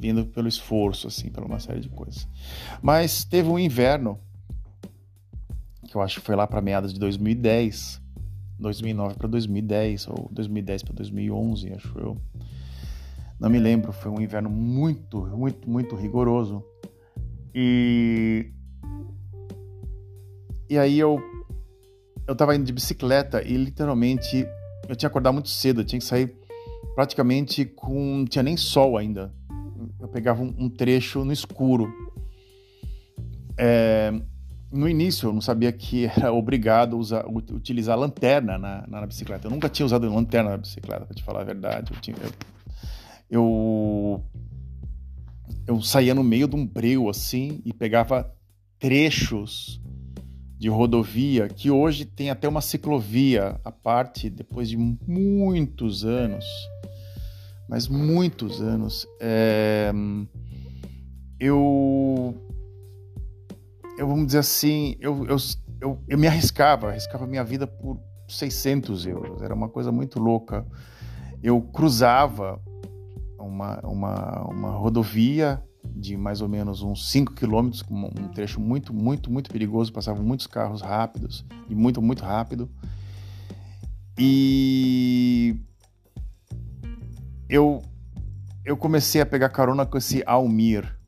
vindo 0.00 0.24
pelo 0.24 0.48
esforço, 0.48 1.06
assim, 1.06 1.28
por 1.28 1.44
uma 1.44 1.60
série 1.60 1.80
de 1.80 1.90
coisas. 1.90 2.26
Mas 2.80 3.24
teve 3.24 3.50
um 3.50 3.58
inverno, 3.58 4.18
que 5.86 5.94
eu 5.94 6.00
acho 6.00 6.18
que 6.18 6.24
foi 6.24 6.34
lá 6.34 6.46
para 6.46 6.62
meados 6.62 6.94
de 6.94 6.98
2010, 6.98 8.00
2009 8.58 9.16
para 9.16 9.28
2010, 9.28 10.08
ou 10.08 10.30
2010 10.32 10.82
para 10.82 10.94
2011, 10.94 11.72
acho 11.74 11.98
eu. 11.98 12.16
Não 13.38 13.50
me 13.50 13.58
lembro, 13.58 13.92
foi 13.92 14.10
um 14.10 14.18
inverno 14.18 14.48
muito, 14.48 15.26
muito, 15.36 15.68
muito 15.68 15.94
rigoroso. 15.94 16.64
E. 17.54 18.50
E 20.70 20.78
aí 20.78 20.98
eu. 20.98 21.20
Eu 22.26 22.34
tava 22.34 22.56
indo 22.56 22.64
de 22.64 22.72
bicicleta 22.72 23.46
e 23.46 23.54
literalmente 23.58 24.46
eu 24.88 24.96
tinha 24.96 25.00
que 25.00 25.06
acordar 25.06 25.32
muito 25.32 25.50
cedo, 25.50 25.82
eu 25.82 25.84
tinha 25.84 25.98
que 25.98 26.06
sair 26.06 26.34
praticamente 26.94 27.64
com. 27.64 28.18
Não 28.18 28.24
tinha 28.24 28.42
nem 28.42 28.56
sol 28.56 28.96
ainda. 28.96 29.32
Eu 30.00 30.08
pegava 30.08 30.42
um, 30.42 30.54
um 30.58 30.68
trecho 30.68 31.24
no 31.24 31.32
escuro. 31.32 31.92
É, 33.56 34.12
no 34.70 34.88
início 34.88 35.28
eu 35.28 35.32
não 35.32 35.40
sabia 35.40 35.70
que 35.72 36.06
era 36.16 36.32
obrigado 36.32 36.96
a 36.96 36.98
usar, 36.98 37.26
utilizar 37.26 37.98
lanterna 37.98 38.58
na, 38.58 38.86
na, 38.86 39.06
bicicleta. 39.06 39.46
Eu 39.46 39.50
nunca 39.50 39.68
tinha 39.68 39.86
usado 39.86 40.12
lanterna 40.12 40.50
na 40.50 40.56
bicicleta, 40.56 41.06
para 41.06 41.14
te 41.14 41.22
falar 41.22 41.40
a 41.42 41.44
verdade. 41.44 41.92
Eu, 41.92 42.00
tinha, 42.00 42.16
eu, 42.20 42.32
eu, 43.30 44.24
eu, 45.66 45.82
saía 45.82 46.14
no 46.14 46.24
meio 46.24 46.48
de 46.48 46.56
um 46.56 46.66
breu 46.66 47.08
assim 47.08 47.60
e 47.64 47.72
pegava 47.72 48.32
trechos 48.78 49.80
de 50.56 50.68
rodovia 50.68 51.48
que 51.48 51.70
hoje 51.70 52.04
tem 52.04 52.30
até 52.30 52.48
uma 52.48 52.60
ciclovia 52.60 53.60
à 53.64 53.72
parte, 53.72 54.30
depois 54.30 54.68
de 54.68 54.76
muitos 54.76 56.04
anos 56.04 56.44
mas 57.68 57.88
muitos 57.88 58.60
anos, 58.60 59.06
é, 59.20 59.90
eu, 61.40 62.34
eu 63.98 64.06
vamos 64.06 64.26
dizer 64.26 64.38
assim, 64.38 64.96
eu, 65.00 65.26
eu, 65.26 65.36
eu, 65.80 65.98
eu 66.06 66.18
me 66.18 66.26
arriscava, 66.26 66.90
arriscava 66.90 67.26
minha 67.26 67.42
vida 67.42 67.66
por 67.66 67.98
600 68.28 69.06
euros, 69.06 69.42
era 69.42 69.54
uma 69.54 69.68
coisa 69.68 69.90
muito 69.90 70.20
louca. 70.20 70.66
Eu 71.42 71.60
cruzava 71.60 72.60
uma, 73.38 73.80
uma, 73.80 74.42
uma 74.48 74.70
rodovia 74.70 75.62
de 75.94 76.16
mais 76.16 76.40
ou 76.40 76.48
menos 76.48 76.82
uns 76.82 77.10
5 77.10 77.34
quilômetros, 77.34 77.84
um 77.90 78.28
trecho 78.28 78.60
muito, 78.60 78.92
muito, 78.92 79.30
muito 79.30 79.50
perigoso, 79.50 79.92
passavam 79.92 80.24
muitos 80.24 80.46
carros 80.46 80.82
rápidos, 80.82 81.44
e 81.68 81.74
muito, 81.74 82.02
muito 82.02 82.24
rápido. 82.24 82.68
E 84.18 85.56
eu 87.48 87.82
eu 88.64 88.76
comecei 88.76 89.20
a 89.20 89.26
pegar 89.26 89.50
carona 89.50 89.84
com 89.84 89.98
esse 89.98 90.22
Almir, 90.26 90.98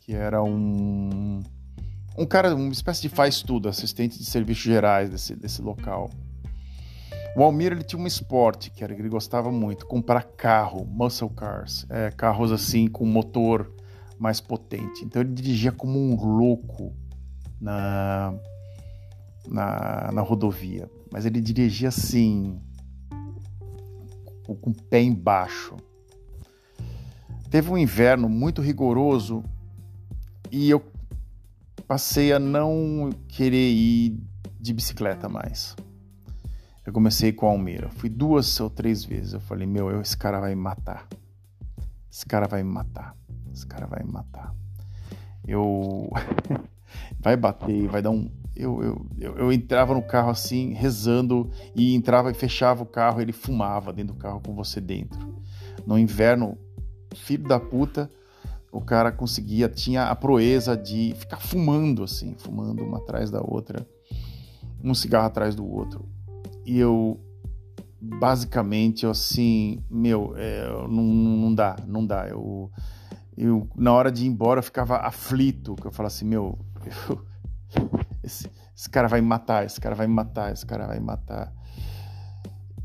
que 0.00 0.12
era 0.12 0.42
um 0.42 1.42
um 2.16 2.26
cara, 2.26 2.54
uma 2.54 2.72
espécie 2.72 3.02
de 3.02 3.08
faz 3.08 3.42
tudo, 3.42 3.68
assistente 3.68 4.18
de 4.18 4.24
serviços 4.24 4.62
gerais 4.62 5.08
desse, 5.08 5.34
desse 5.34 5.62
local. 5.62 6.10
O 7.34 7.42
Almir 7.42 7.72
ele 7.72 7.82
tinha 7.82 8.00
um 8.00 8.06
esporte 8.06 8.70
que 8.70 8.84
era, 8.84 8.92
ele 8.92 9.08
gostava 9.08 9.50
muito, 9.50 9.86
comprar 9.86 10.22
carro, 10.22 10.84
muscle 10.84 11.30
cars, 11.30 11.86
é, 11.88 12.10
carros 12.10 12.52
assim 12.52 12.86
com 12.86 13.06
motor 13.06 13.72
mais 14.22 14.40
potente. 14.40 15.04
Então 15.04 15.20
ele 15.20 15.34
dirigia 15.34 15.72
como 15.72 15.98
um 15.98 16.14
louco 16.14 16.94
na, 17.60 18.32
na, 19.48 20.12
na 20.12 20.22
rodovia, 20.22 20.88
mas 21.10 21.26
ele 21.26 21.40
dirigia 21.40 21.88
assim, 21.88 22.56
com, 24.46 24.70
o 24.70 24.74
pé 24.88 25.02
embaixo. 25.02 25.76
Teve 27.50 27.68
um 27.68 27.76
inverno 27.76 28.28
muito 28.28 28.62
rigoroso 28.62 29.42
e 30.52 30.70
eu 30.70 30.80
passei 31.88 32.32
a 32.32 32.38
não 32.38 33.10
querer 33.26 33.72
ir 33.72 34.20
de 34.60 34.72
bicicleta 34.72 35.28
mais. 35.28 35.74
Eu 36.86 36.92
comecei 36.92 37.32
com 37.32 37.48
a 37.48 37.50
Almeida. 37.50 37.88
Fui 37.88 38.08
duas 38.08 38.60
ou 38.60 38.70
três 38.70 39.04
vezes. 39.04 39.32
Eu 39.32 39.40
falei, 39.40 39.66
meu, 39.66 40.00
esse 40.00 40.16
cara 40.16 40.38
vai 40.38 40.54
me 40.54 40.62
matar. 40.62 41.08
Esse 42.10 42.24
cara 42.24 42.46
vai 42.46 42.62
me 42.62 42.70
matar. 42.70 43.16
Esse 43.52 43.66
cara 43.66 43.86
vai 43.86 44.02
me 44.02 44.12
matar. 44.12 44.54
Eu. 45.46 46.10
vai 47.20 47.36
bater, 47.36 47.88
vai 47.88 48.02
dar 48.02 48.10
um. 48.10 48.30
Eu, 48.54 48.82
eu, 48.82 49.06
eu, 49.18 49.36
eu, 49.38 49.52
entrava 49.52 49.94
no 49.94 50.02
carro 50.02 50.30
assim, 50.30 50.72
rezando, 50.74 51.50
e 51.74 51.94
entrava 51.94 52.30
e 52.30 52.34
fechava 52.34 52.82
o 52.82 52.86
carro, 52.86 53.20
ele 53.20 53.32
fumava 53.32 53.92
dentro 53.92 54.14
do 54.14 54.18
carro 54.18 54.40
com 54.40 54.54
você 54.54 54.80
dentro. 54.80 55.42
No 55.86 55.98
inverno, 55.98 56.58
filho 57.14 57.48
da 57.48 57.58
puta, 57.58 58.10
o 58.70 58.80
cara 58.80 59.10
conseguia, 59.10 59.70
tinha 59.70 60.04
a 60.04 60.14
proeza 60.14 60.76
de 60.76 61.14
ficar 61.16 61.38
fumando 61.38 62.02
assim, 62.02 62.34
fumando 62.36 62.84
uma 62.84 62.98
atrás 62.98 63.30
da 63.30 63.40
outra, 63.40 63.86
um 64.84 64.94
cigarro 64.94 65.26
atrás 65.26 65.54
do 65.54 65.66
outro 65.66 66.06
e 66.64 66.78
eu 66.78 67.20
basicamente 68.00 69.06
assim, 69.06 69.82
meu, 69.88 70.34
é, 70.36 70.68
não, 70.88 71.04
não 71.04 71.54
dá, 71.54 71.76
não 71.86 72.04
dá. 72.04 72.28
Eu, 72.28 72.70
eu 73.36 73.68
na 73.76 73.92
hora 73.92 74.10
de 74.10 74.24
ir 74.24 74.28
embora 74.28 74.60
eu 74.60 74.64
ficava 74.64 74.98
aflito, 74.98 75.74
que 75.76 75.86
eu 75.86 75.92
falava 75.92 76.14
assim, 76.14 76.24
meu, 76.24 76.58
eu, 77.08 77.24
esse, 78.22 78.50
esse 78.76 78.90
cara 78.90 79.08
vai 79.08 79.20
me 79.20 79.26
matar, 79.26 79.64
esse 79.64 79.80
cara 79.80 79.94
vai 79.94 80.06
me 80.06 80.14
matar, 80.14 80.52
esse 80.52 80.66
cara 80.66 80.86
vai 80.86 80.98
me 80.98 81.06
matar. 81.06 81.52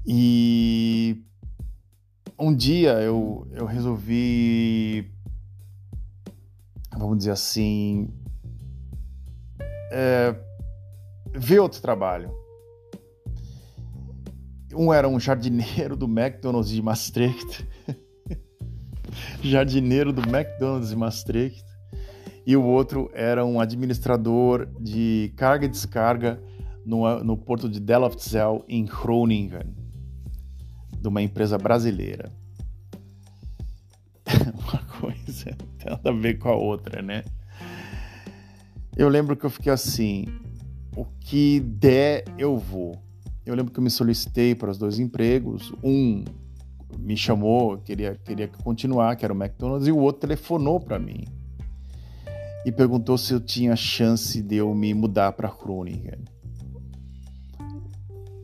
E 0.06 1.24
um 2.40 2.56
dia 2.56 2.94
eu, 3.02 3.48
eu 3.52 3.66
resolvi, 3.66 5.12
vamos 6.92 7.18
dizer 7.18 7.32
assim, 7.32 8.10
é, 9.92 10.36
ver 11.34 11.60
outro 11.60 11.82
trabalho 11.82 12.32
um 14.78 14.94
era 14.94 15.10
um 15.10 15.20
jardineiro 15.20 15.96
do 15.96 16.06
McDonald's 16.06 16.70
de 16.70 16.82
Maastricht. 16.82 17.68
Jardineiro 19.42 20.12
do 20.12 20.22
McDonald's 20.22 20.90
de 20.90 20.96
Maastricht. 20.96 21.66
E 22.46 22.56
o 22.56 22.64
outro 22.64 23.10
era 23.14 23.46
um 23.46 23.60
administrador 23.60 24.68
de 24.80 25.34
carga 25.36 25.66
e 25.66 25.70
descarga 25.70 26.42
no, 26.86 27.24
no 27.24 27.36
porto 27.36 27.68
de 27.68 27.80
Delfzijl, 27.80 28.64
em 28.70 28.86
Groningen, 28.86 29.76
de 31.02 31.08
uma 31.08 31.22
empresa 31.22 31.58
brasileira. 31.58 32.32
uma 34.54 34.84
coisa 35.00 35.56
tem 35.78 36.00
a 36.04 36.12
ver 36.12 36.38
com 36.38 36.50
a 36.50 36.56
outra, 36.56 37.02
né? 37.02 37.24
Eu 38.96 39.10
lembro 39.10 39.36
que 39.36 39.46
eu 39.46 39.50
fiquei 39.50 39.72
assim: 39.72 40.26
o 40.96 41.06
que 41.20 41.60
der, 41.60 42.24
eu 42.38 42.58
vou 42.58 42.98
eu 43.48 43.56
lembro 43.56 43.72
que 43.72 43.80
eu 43.80 43.84
me 43.84 43.90
solicitei 43.90 44.54
para 44.54 44.70
os 44.70 44.78
dois 44.78 45.00
empregos. 45.00 45.74
Um 45.82 46.26
me 46.98 47.18
chamou, 47.18 47.78
queria, 47.78 48.16
queria 48.16 48.48
continuar, 48.48 49.16
que 49.16 49.26
era 49.26 49.34
o 49.34 49.38
McDonald's, 49.38 49.88
e 49.88 49.92
o 49.92 49.98
outro 49.98 50.22
telefonou 50.22 50.80
para 50.80 50.98
mim 51.00 51.26
e 52.68 52.72
perguntou 52.72 53.18
se 53.18 53.34
eu 53.34 53.40
tinha 53.40 53.76
chance 53.78 54.42
de 54.42 54.58
eu 54.58 54.76
me 54.76 54.94
mudar 54.94 55.32
para 55.32 55.50
Groningen. 55.50 56.26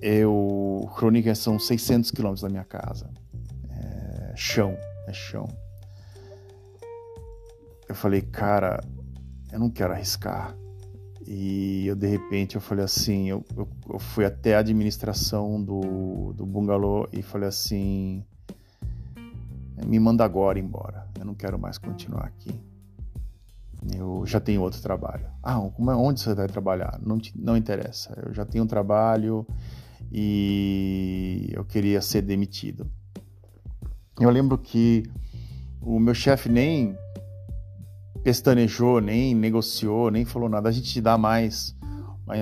Eu, 0.01 0.89
Groningen 0.97 1.35
são 1.35 1.59
600 1.59 2.09
quilômetros 2.11 2.41
da 2.41 2.47
minha 2.47 2.63
casa. 2.63 3.09
É 3.69 4.33
chão, 4.33 4.77
é 5.07 5.13
chão. 5.13 5.45
Eu 7.87 7.95
falei, 7.95 8.21
cara, 8.21 8.81
eu 9.51 9.59
não 9.59 9.69
quero 9.69 9.91
arriscar. 9.91 10.55
E 11.27 11.85
eu, 11.87 11.95
de 11.95 12.07
repente, 12.07 12.55
eu 12.55 12.61
falei 12.61 12.85
assim, 12.85 13.29
eu, 13.29 13.45
eu, 13.57 13.67
eu 13.89 13.99
fui 13.99 14.23
até 14.23 14.55
a 14.55 14.59
administração 14.59 15.61
do, 15.61 16.31
do 16.33 16.45
bungalow 16.45 17.09
e 17.11 17.21
falei 17.21 17.49
assim, 17.49 18.25
me 19.85 19.99
manda 19.99 20.23
agora 20.23 20.59
embora, 20.59 21.07
eu 21.19 21.25
não 21.25 21.33
quero 21.33 21.57
mais 21.57 21.77
continuar 21.77 22.25
aqui. 22.25 22.53
Eu 23.97 24.25
já 24.25 24.39
tenho 24.39 24.61
outro 24.61 24.81
trabalho. 24.81 25.25
Ah, 25.41 25.53
é, 25.55 25.91
onde 25.91 26.21
você 26.21 26.33
vai 26.33 26.47
trabalhar? 26.47 26.99
Não, 27.01 27.19
te, 27.19 27.33
não 27.37 27.57
interessa, 27.57 28.17
eu 28.25 28.33
já 28.33 28.45
tenho 28.45 28.63
um 28.63 28.67
trabalho 28.67 29.45
e 30.11 31.49
eu 31.51 31.65
queria 31.65 32.01
ser 32.01 32.21
demitido. 32.21 32.89
Eu 34.19 34.29
lembro 34.29 34.57
que 34.57 35.03
o 35.81 35.99
meu 35.99 36.13
chefe 36.13 36.47
nem 36.47 36.95
pestanejou, 38.23 39.01
nem 39.01 39.35
negociou, 39.35 40.09
nem 40.09 40.23
falou 40.23 40.47
nada. 40.47 40.69
A 40.69 40.71
gente 40.71 40.89
te 40.89 41.01
dá 41.01 41.17
mais, 41.17 41.75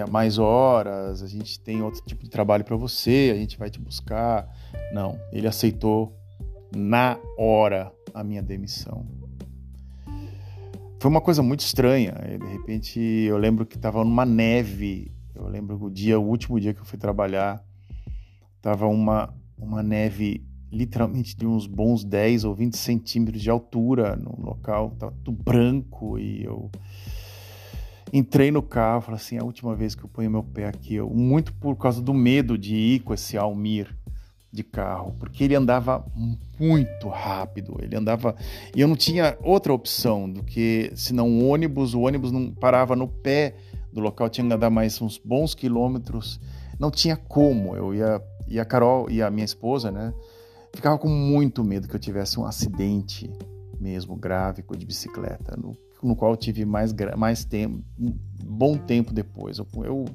mais 0.10 0.38
horas, 0.38 1.24
a 1.24 1.28
gente 1.28 1.60
tem 1.60 1.82
outro 1.82 2.02
tipo 2.06 2.24
de 2.24 2.30
trabalho 2.30 2.64
para 2.64 2.76
você, 2.76 3.32
a 3.34 3.38
gente 3.38 3.58
vai 3.58 3.70
te 3.70 3.80
buscar. 3.80 4.48
Não, 4.94 5.20
ele 5.32 5.48
aceitou 5.48 6.21
na 6.76 7.18
hora 7.38 7.92
a 8.14 8.24
minha 8.24 8.42
demissão. 8.42 9.06
Foi 11.00 11.10
uma 11.10 11.22
coisa 11.22 11.42
muito 11.42 11.62
estranha. 11.62 12.14
De 12.14 12.46
repente, 12.46 13.00
eu 13.00 13.38
lembro 13.38 13.66
que 13.66 13.76
estava 13.76 14.04
numa 14.04 14.26
neve. 14.26 15.12
Eu 15.34 15.48
lembro 15.48 15.84
o 15.84 15.90
dia, 15.90 16.20
o 16.20 16.24
último 16.24 16.60
dia 16.60 16.74
que 16.74 16.80
eu 16.80 16.86
fui 16.86 17.00
trabalhar, 17.00 17.64
estava 18.58 18.86
uma, 18.88 19.34
uma 19.58 19.82
neve 19.82 20.46
literalmente 20.72 21.36
de 21.36 21.46
uns 21.46 21.68
bons 21.68 22.04
10 22.04 22.46
ou 22.46 22.56
20 22.56 22.78
centímetros 22.78 23.42
de 23.42 23.50
altura 23.50 24.16
no 24.16 24.40
local, 24.40 24.92
tava 24.92 25.14
tudo 25.24 25.44
branco 25.44 26.18
e 26.18 26.44
eu 26.44 26.72
entrei 28.14 28.52
no 28.52 28.62
carro, 28.62 29.02
falei 29.02 29.20
assim, 29.20 29.36
é 29.36 29.40
a 29.40 29.44
última 29.44 29.76
vez 29.76 29.96
que 29.96 30.04
eu 30.04 30.08
ponho 30.08 30.32
meu 30.32 30.44
pé 30.44 30.68
aqui, 30.68 30.96
eu, 30.96 31.10
muito 31.10 31.54
por 31.54 31.76
causa 31.76 32.02
do 32.02 32.14
medo 32.14 32.58
de 32.58 32.76
ir 32.76 33.00
com 33.02 33.14
esse 33.14 33.38
Almir 33.38 33.94
de 34.52 34.64
carro, 34.64 35.16
porque 35.18 35.44
ele 35.44 35.56
andava 35.56 36.06
muito 36.60 37.08
rápido, 37.08 37.78
ele 37.82 37.96
andava 37.96 38.36
e 38.76 38.82
eu 38.82 38.88
não 38.88 38.98
tinha 38.98 39.38
outra 39.42 39.72
opção 39.72 40.30
do 40.30 40.44
que 40.44 40.92
senão 40.96 41.28
um 41.28 41.50
ônibus, 41.50 41.94
o 41.94 42.02
ônibus 42.02 42.32
não 42.32 42.52
parava 42.52 42.96
no 42.96 43.08
pé 43.08 43.56
do 43.94 44.02
local, 44.02 44.30
tinha 44.30 44.46
que 44.46 44.54
andar 44.54 44.70
mais 44.70 45.02
uns 45.02 45.18
bons 45.18 45.56
quilômetros, 45.56 46.40
não 46.78 46.92
tinha 46.92 47.16
como, 47.16 47.76
eu 47.76 47.94
ia 47.94 48.22
e 48.48 48.60
a 48.60 48.66
Carol 48.66 49.10
e 49.10 49.22
a 49.22 49.32
minha 49.32 49.46
esposa, 49.46 49.90
né, 49.90 50.14
ficava 50.76 50.98
com 50.98 51.08
muito 51.08 51.64
medo 51.64 51.88
que 51.88 51.96
eu 51.96 52.00
tivesse 52.00 52.38
um 52.38 52.46
acidente 52.46 53.32
mesmo 53.80 54.16
grave 54.16 54.64
de 54.78 54.86
bicicleta, 54.86 55.56
no, 55.58 55.76
no 56.04 56.16
qual 56.16 56.32
eu 56.32 56.38
tive 56.38 56.66
mais, 56.66 56.94
mais 57.18 57.46
tempo, 57.46 57.82
um 57.98 58.14
bom 58.44 58.78
tempo 58.78 59.14
depois. 59.14 59.58
Eu, 59.58 59.68
eu 59.84 60.06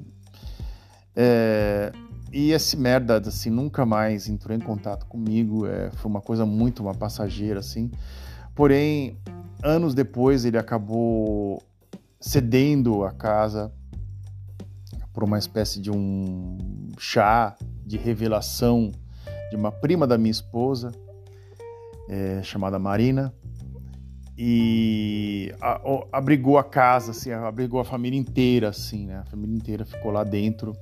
é, 1.15 1.91
e 2.31 2.51
esse 2.51 2.75
merda 2.77 3.17
assim 3.17 3.49
nunca 3.49 3.85
mais 3.85 4.27
entrou 4.27 4.55
em 4.55 4.59
contato 4.59 5.05
comigo. 5.05 5.65
É, 5.65 5.91
foi 5.91 6.09
uma 6.09 6.21
coisa 6.21 6.45
muito 6.45 6.81
uma 6.81 6.93
passageira 6.93 7.59
assim. 7.59 7.91
Porém, 8.53 9.17
anos 9.63 9.93
depois 9.93 10.45
ele 10.45 10.57
acabou 10.57 11.61
cedendo 12.19 13.03
a 13.03 13.11
casa 13.11 13.71
por 15.13 15.23
uma 15.23 15.37
espécie 15.37 15.79
de 15.79 15.89
um 15.89 16.57
chá 16.97 17.55
de 17.85 17.97
revelação 17.97 18.91
de 19.49 19.55
uma 19.55 19.71
prima 19.71 20.05
da 20.05 20.17
minha 20.17 20.31
esposa, 20.31 20.91
é, 22.09 22.41
chamada 22.43 22.77
Marina, 22.77 23.33
e 24.37 25.51
a, 25.59 25.81
abrigou 26.11 26.57
a 26.57 26.63
casa, 26.63 27.11
assim, 27.11 27.31
abrigou 27.31 27.79
a 27.79 27.85
família 27.85 28.19
inteira, 28.19 28.69
assim, 28.69 29.07
né? 29.07 29.17
A 29.17 29.25
família 29.25 29.55
inteira 29.55 29.85
ficou 29.85 30.11
lá 30.11 30.23
dentro. 30.23 30.75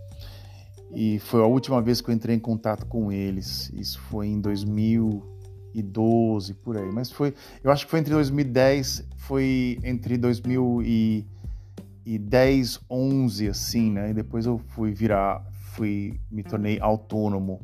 E 0.95 1.19
foi 1.19 1.41
a 1.41 1.45
última 1.45 1.81
vez 1.81 2.01
que 2.01 2.09
eu 2.09 2.15
entrei 2.15 2.35
em 2.35 2.39
contato 2.39 2.85
com 2.85 3.11
eles. 3.11 3.71
Isso 3.73 3.99
foi 3.99 4.27
em 4.27 4.39
2012, 4.39 6.53
por 6.53 6.77
aí. 6.77 6.89
Mas 6.91 7.11
foi, 7.11 7.33
eu 7.63 7.71
acho 7.71 7.85
que 7.85 7.91
foi 7.91 7.99
entre 7.99 8.13
2010, 8.13 9.03
foi 9.17 9.79
entre 9.83 10.17
2010, 10.17 12.79
11, 12.89 13.49
assim, 13.49 13.91
né? 13.91 14.11
E 14.11 14.13
depois 14.13 14.45
eu 14.45 14.57
fui 14.69 14.93
virar 14.93 15.43
fui, 15.75 16.17
me 16.31 16.41
tornei 16.41 16.79
autônomo. 16.79 17.61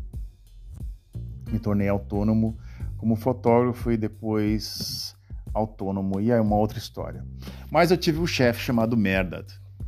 Me 1.50 1.60
tornei 1.60 1.88
autônomo 1.88 2.58
como 2.98 3.15
fotógrafo 3.15 3.91
e 3.91 3.98
depois 3.98 5.15
autônomo. 5.54 6.20
E 6.20 6.32
é 6.32 6.39
uma 6.39 6.58
outra 6.58 6.78
história. 6.78 7.26
Mas 7.72 7.89
eu 7.89 7.98
tive 7.98 8.20
um 8.20 8.28
chefe 8.28 8.60
chamado 8.60 8.98
Merdad. 8.98 9.48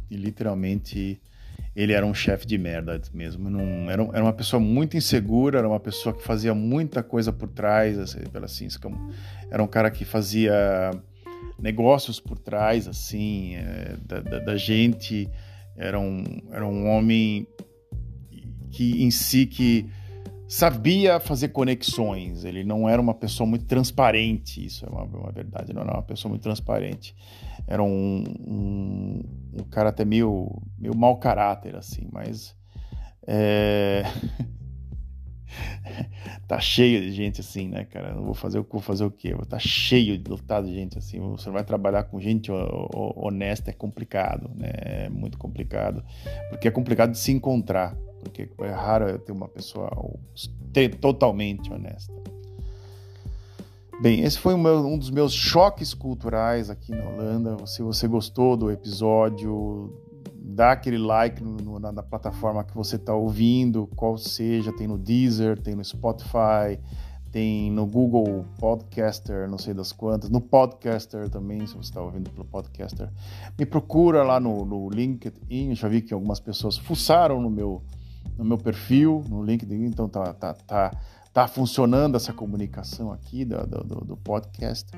E 0.10 0.16
literalmente 0.16 1.22
ele 1.76 1.94
era 1.94 2.06
um 2.06 2.14
chefe 2.14 2.46
de 2.46 2.58
merda 2.58 3.02
mesmo. 3.14 3.50
Não, 3.50 3.90
era, 3.90 4.04
era 4.14 4.24
uma 4.24 4.34
pessoa 4.34 4.60
muito 4.60 4.96
insegura, 4.96 5.58
era 5.60 5.68
uma 5.68 5.80
pessoa 5.80 6.16
que 6.16 6.24
fazia 6.24 6.54
muita 6.54 7.02
coisa 7.02 7.32
por 7.32 7.50
trás, 7.50 7.98
assim, 7.98 8.20
assim 8.44 8.68
era 9.50 9.64
um 9.64 9.68
cara 9.68 9.90
que 9.90 10.06
fazia 10.06 10.54
negócios 11.60 12.20
por 12.20 12.38
trás, 12.38 12.88
assim, 12.88 13.56
é, 13.56 13.98
da, 14.06 14.20
da, 14.20 14.40
da, 14.40 14.58
gente. 14.58 15.30
Era 15.76 16.00
um, 16.00 16.24
era 16.52 16.66
um 16.66 16.88
homem 16.90 17.48
que 18.70 19.04
em 19.04 19.10
si 19.10 19.46
que 19.46 19.90
sabia 20.54 21.20
fazer 21.20 21.48
conexões. 21.48 22.46
Ele 22.46 22.64
não 22.64 22.88
era 22.88 23.02
uma 23.02 23.16
pessoa 23.16 23.50
muito 23.50 23.66
transparente, 23.66 24.64
isso 24.64 24.86
é 24.86 24.90
uma, 24.90 25.04
uma 25.04 25.32
verdade. 25.32 25.74
Não 25.74 25.82
era 25.82 25.94
uma 25.94 26.04
pessoa 26.04 26.30
muito 26.30 26.44
transparente. 26.44 27.16
Era 27.68 27.82
um, 27.82 28.24
um, 28.40 29.24
um 29.52 29.64
cara 29.64 29.90
até 29.90 30.06
meio, 30.06 30.62
meio 30.78 30.96
mau 30.96 31.18
caráter, 31.18 31.76
assim, 31.76 32.08
mas. 32.12 32.56
É... 33.26 34.04
tá 36.48 36.60
cheio 36.60 37.02
de 37.02 37.12
gente 37.12 37.42
assim, 37.42 37.68
né, 37.68 37.86
cara? 37.86 38.14
Não 38.14 38.24
vou 38.24 38.36
fazer 38.36 38.60
o 38.60 38.68
vou 38.70 38.82
fazer 38.82 39.06
o 39.06 39.12
quê? 39.12 39.36
Tá 39.50 39.58
cheio 39.58 40.20
de 40.20 40.30
lotado 40.30 40.68
de 40.68 40.74
gente 40.76 41.00
assim. 41.00 41.20
Você 41.20 41.50
vai 41.50 41.64
trabalhar 41.64 42.04
com 42.04 42.20
gente 42.20 42.52
honesta 42.52 43.72
é 43.72 43.74
complicado, 43.74 44.52
né? 44.54 44.70
É 44.84 45.10
muito 45.10 45.36
complicado, 45.36 46.04
porque 46.50 46.68
é 46.68 46.72
complicado 46.72 47.12
de 47.12 47.18
se 47.18 47.32
encontrar, 47.32 47.98
porque 48.24 48.50
é 48.60 48.72
raro 48.72 49.18
ter 49.20 49.32
uma 49.32 49.48
pessoa 49.48 49.92
totalmente 51.00 51.72
honesta. 51.72 52.14
Bem, 54.02 54.22
esse 54.22 54.38
foi 54.38 54.54
um 54.54 54.98
dos 54.98 55.10
meus 55.10 55.34
choques 55.34 55.94
culturais 55.94 56.70
aqui 56.70 56.92
na 56.92 57.08
Holanda. 57.08 57.66
Se 57.68 57.82
você 57.82 58.08
gostou 58.08 58.58
do 58.58 58.72
episódio, 58.72 59.94
dá 60.44 60.72
aquele 60.72 60.98
like 60.98 61.42
no, 61.42 61.80
na, 61.80 61.92
na, 61.92 62.04
plataforma 62.04 62.64
que 62.64 62.76
você 62.76 62.98
está 62.98 63.14
ouvindo, 63.14 63.88
qual 63.96 64.18
seja, 64.18 64.74
tem 64.74 64.88
no 64.88 64.98
Deezer, 64.98 65.58
tem 65.58 65.76
no 65.76 65.84
Spotify, 65.84 66.80
tem 67.32 67.72
no 67.72 67.86
Google 67.86 68.46
Podcaster, 68.60 69.50
não 69.50 69.58
sei 69.58 69.74
das 69.74 69.92
quantas, 69.92 70.30
no 70.30 70.40
Podcaster 70.40 71.30
também, 71.30 71.66
se 71.66 71.74
você 71.74 71.90
está 71.90 72.02
ouvindo 72.02 72.30
pelo 72.30 72.46
Podcaster. 72.46 73.10
Me 73.58 73.66
procura 73.66 74.22
lá 74.22 74.40
no, 74.40 74.64
no 74.66 74.90
LinkedIn, 74.90 75.70
eu 75.70 75.76
já 75.76 75.88
vi 75.88 76.02
que 76.02 76.14
algumas 76.14 76.40
pessoas 76.40 76.78
fuçaram 76.78 77.42
no 77.42 77.50
meu, 77.50 77.82
no 78.38 78.44
meu 78.44 78.58
perfil, 78.58 79.24
no 79.30 79.44
LinkedIn, 79.44 79.86
então 79.86 80.08
tá, 80.08 80.34
tá, 80.34 80.54
tá, 80.54 80.92
tá 81.32 81.48
funcionando 81.48 82.16
essa 82.16 82.34
comunicação 82.34 83.12
aqui 83.12 83.46
do, 83.46 83.66
do, 83.66 84.06
do 84.06 84.18
podcast 84.18 84.92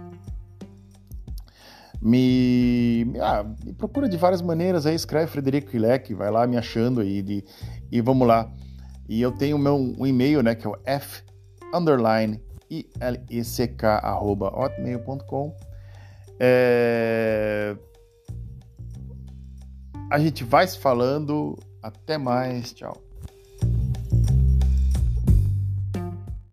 me, 2.02 3.14
ah, 3.20 3.44
me 3.64 3.74
procura 3.74 4.08
de 4.08 4.16
várias 4.16 4.42
maneiras 4.42 4.86
aí, 4.86 4.94
escreve 4.96 5.26
Frederico 5.32 5.76
Ilec, 5.76 6.14
vai 6.14 6.30
lá 6.30 6.46
me 6.46 6.56
achando 6.56 7.02
aí 7.02 7.22
de, 7.22 7.44
e 7.92 8.00
vamos 8.02 8.28
lá. 8.28 8.52
E 9.10 9.22
eu 9.22 9.32
tenho 9.32 9.58
meu 9.58 9.76
um 9.76 10.06
e-mail, 10.06 10.42
né, 10.44 10.54
que 10.54 10.68
é 10.68 10.70
o 10.70 10.78
f 10.86 11.24
underline 11.74 12.40
ilck 12.70 13.84
arroba 13.84 14.48
hotmail.com. 14.48 15.56
É... 16.40 17.76
A 20.12 20.20
gente 20.20 20.44
vai 20.44 20.68
se 20.68 20.78
falando. 20.78 21.58
Até 21.82 22.18
mais, 22.18 22.74
tchau. 22.74 23.05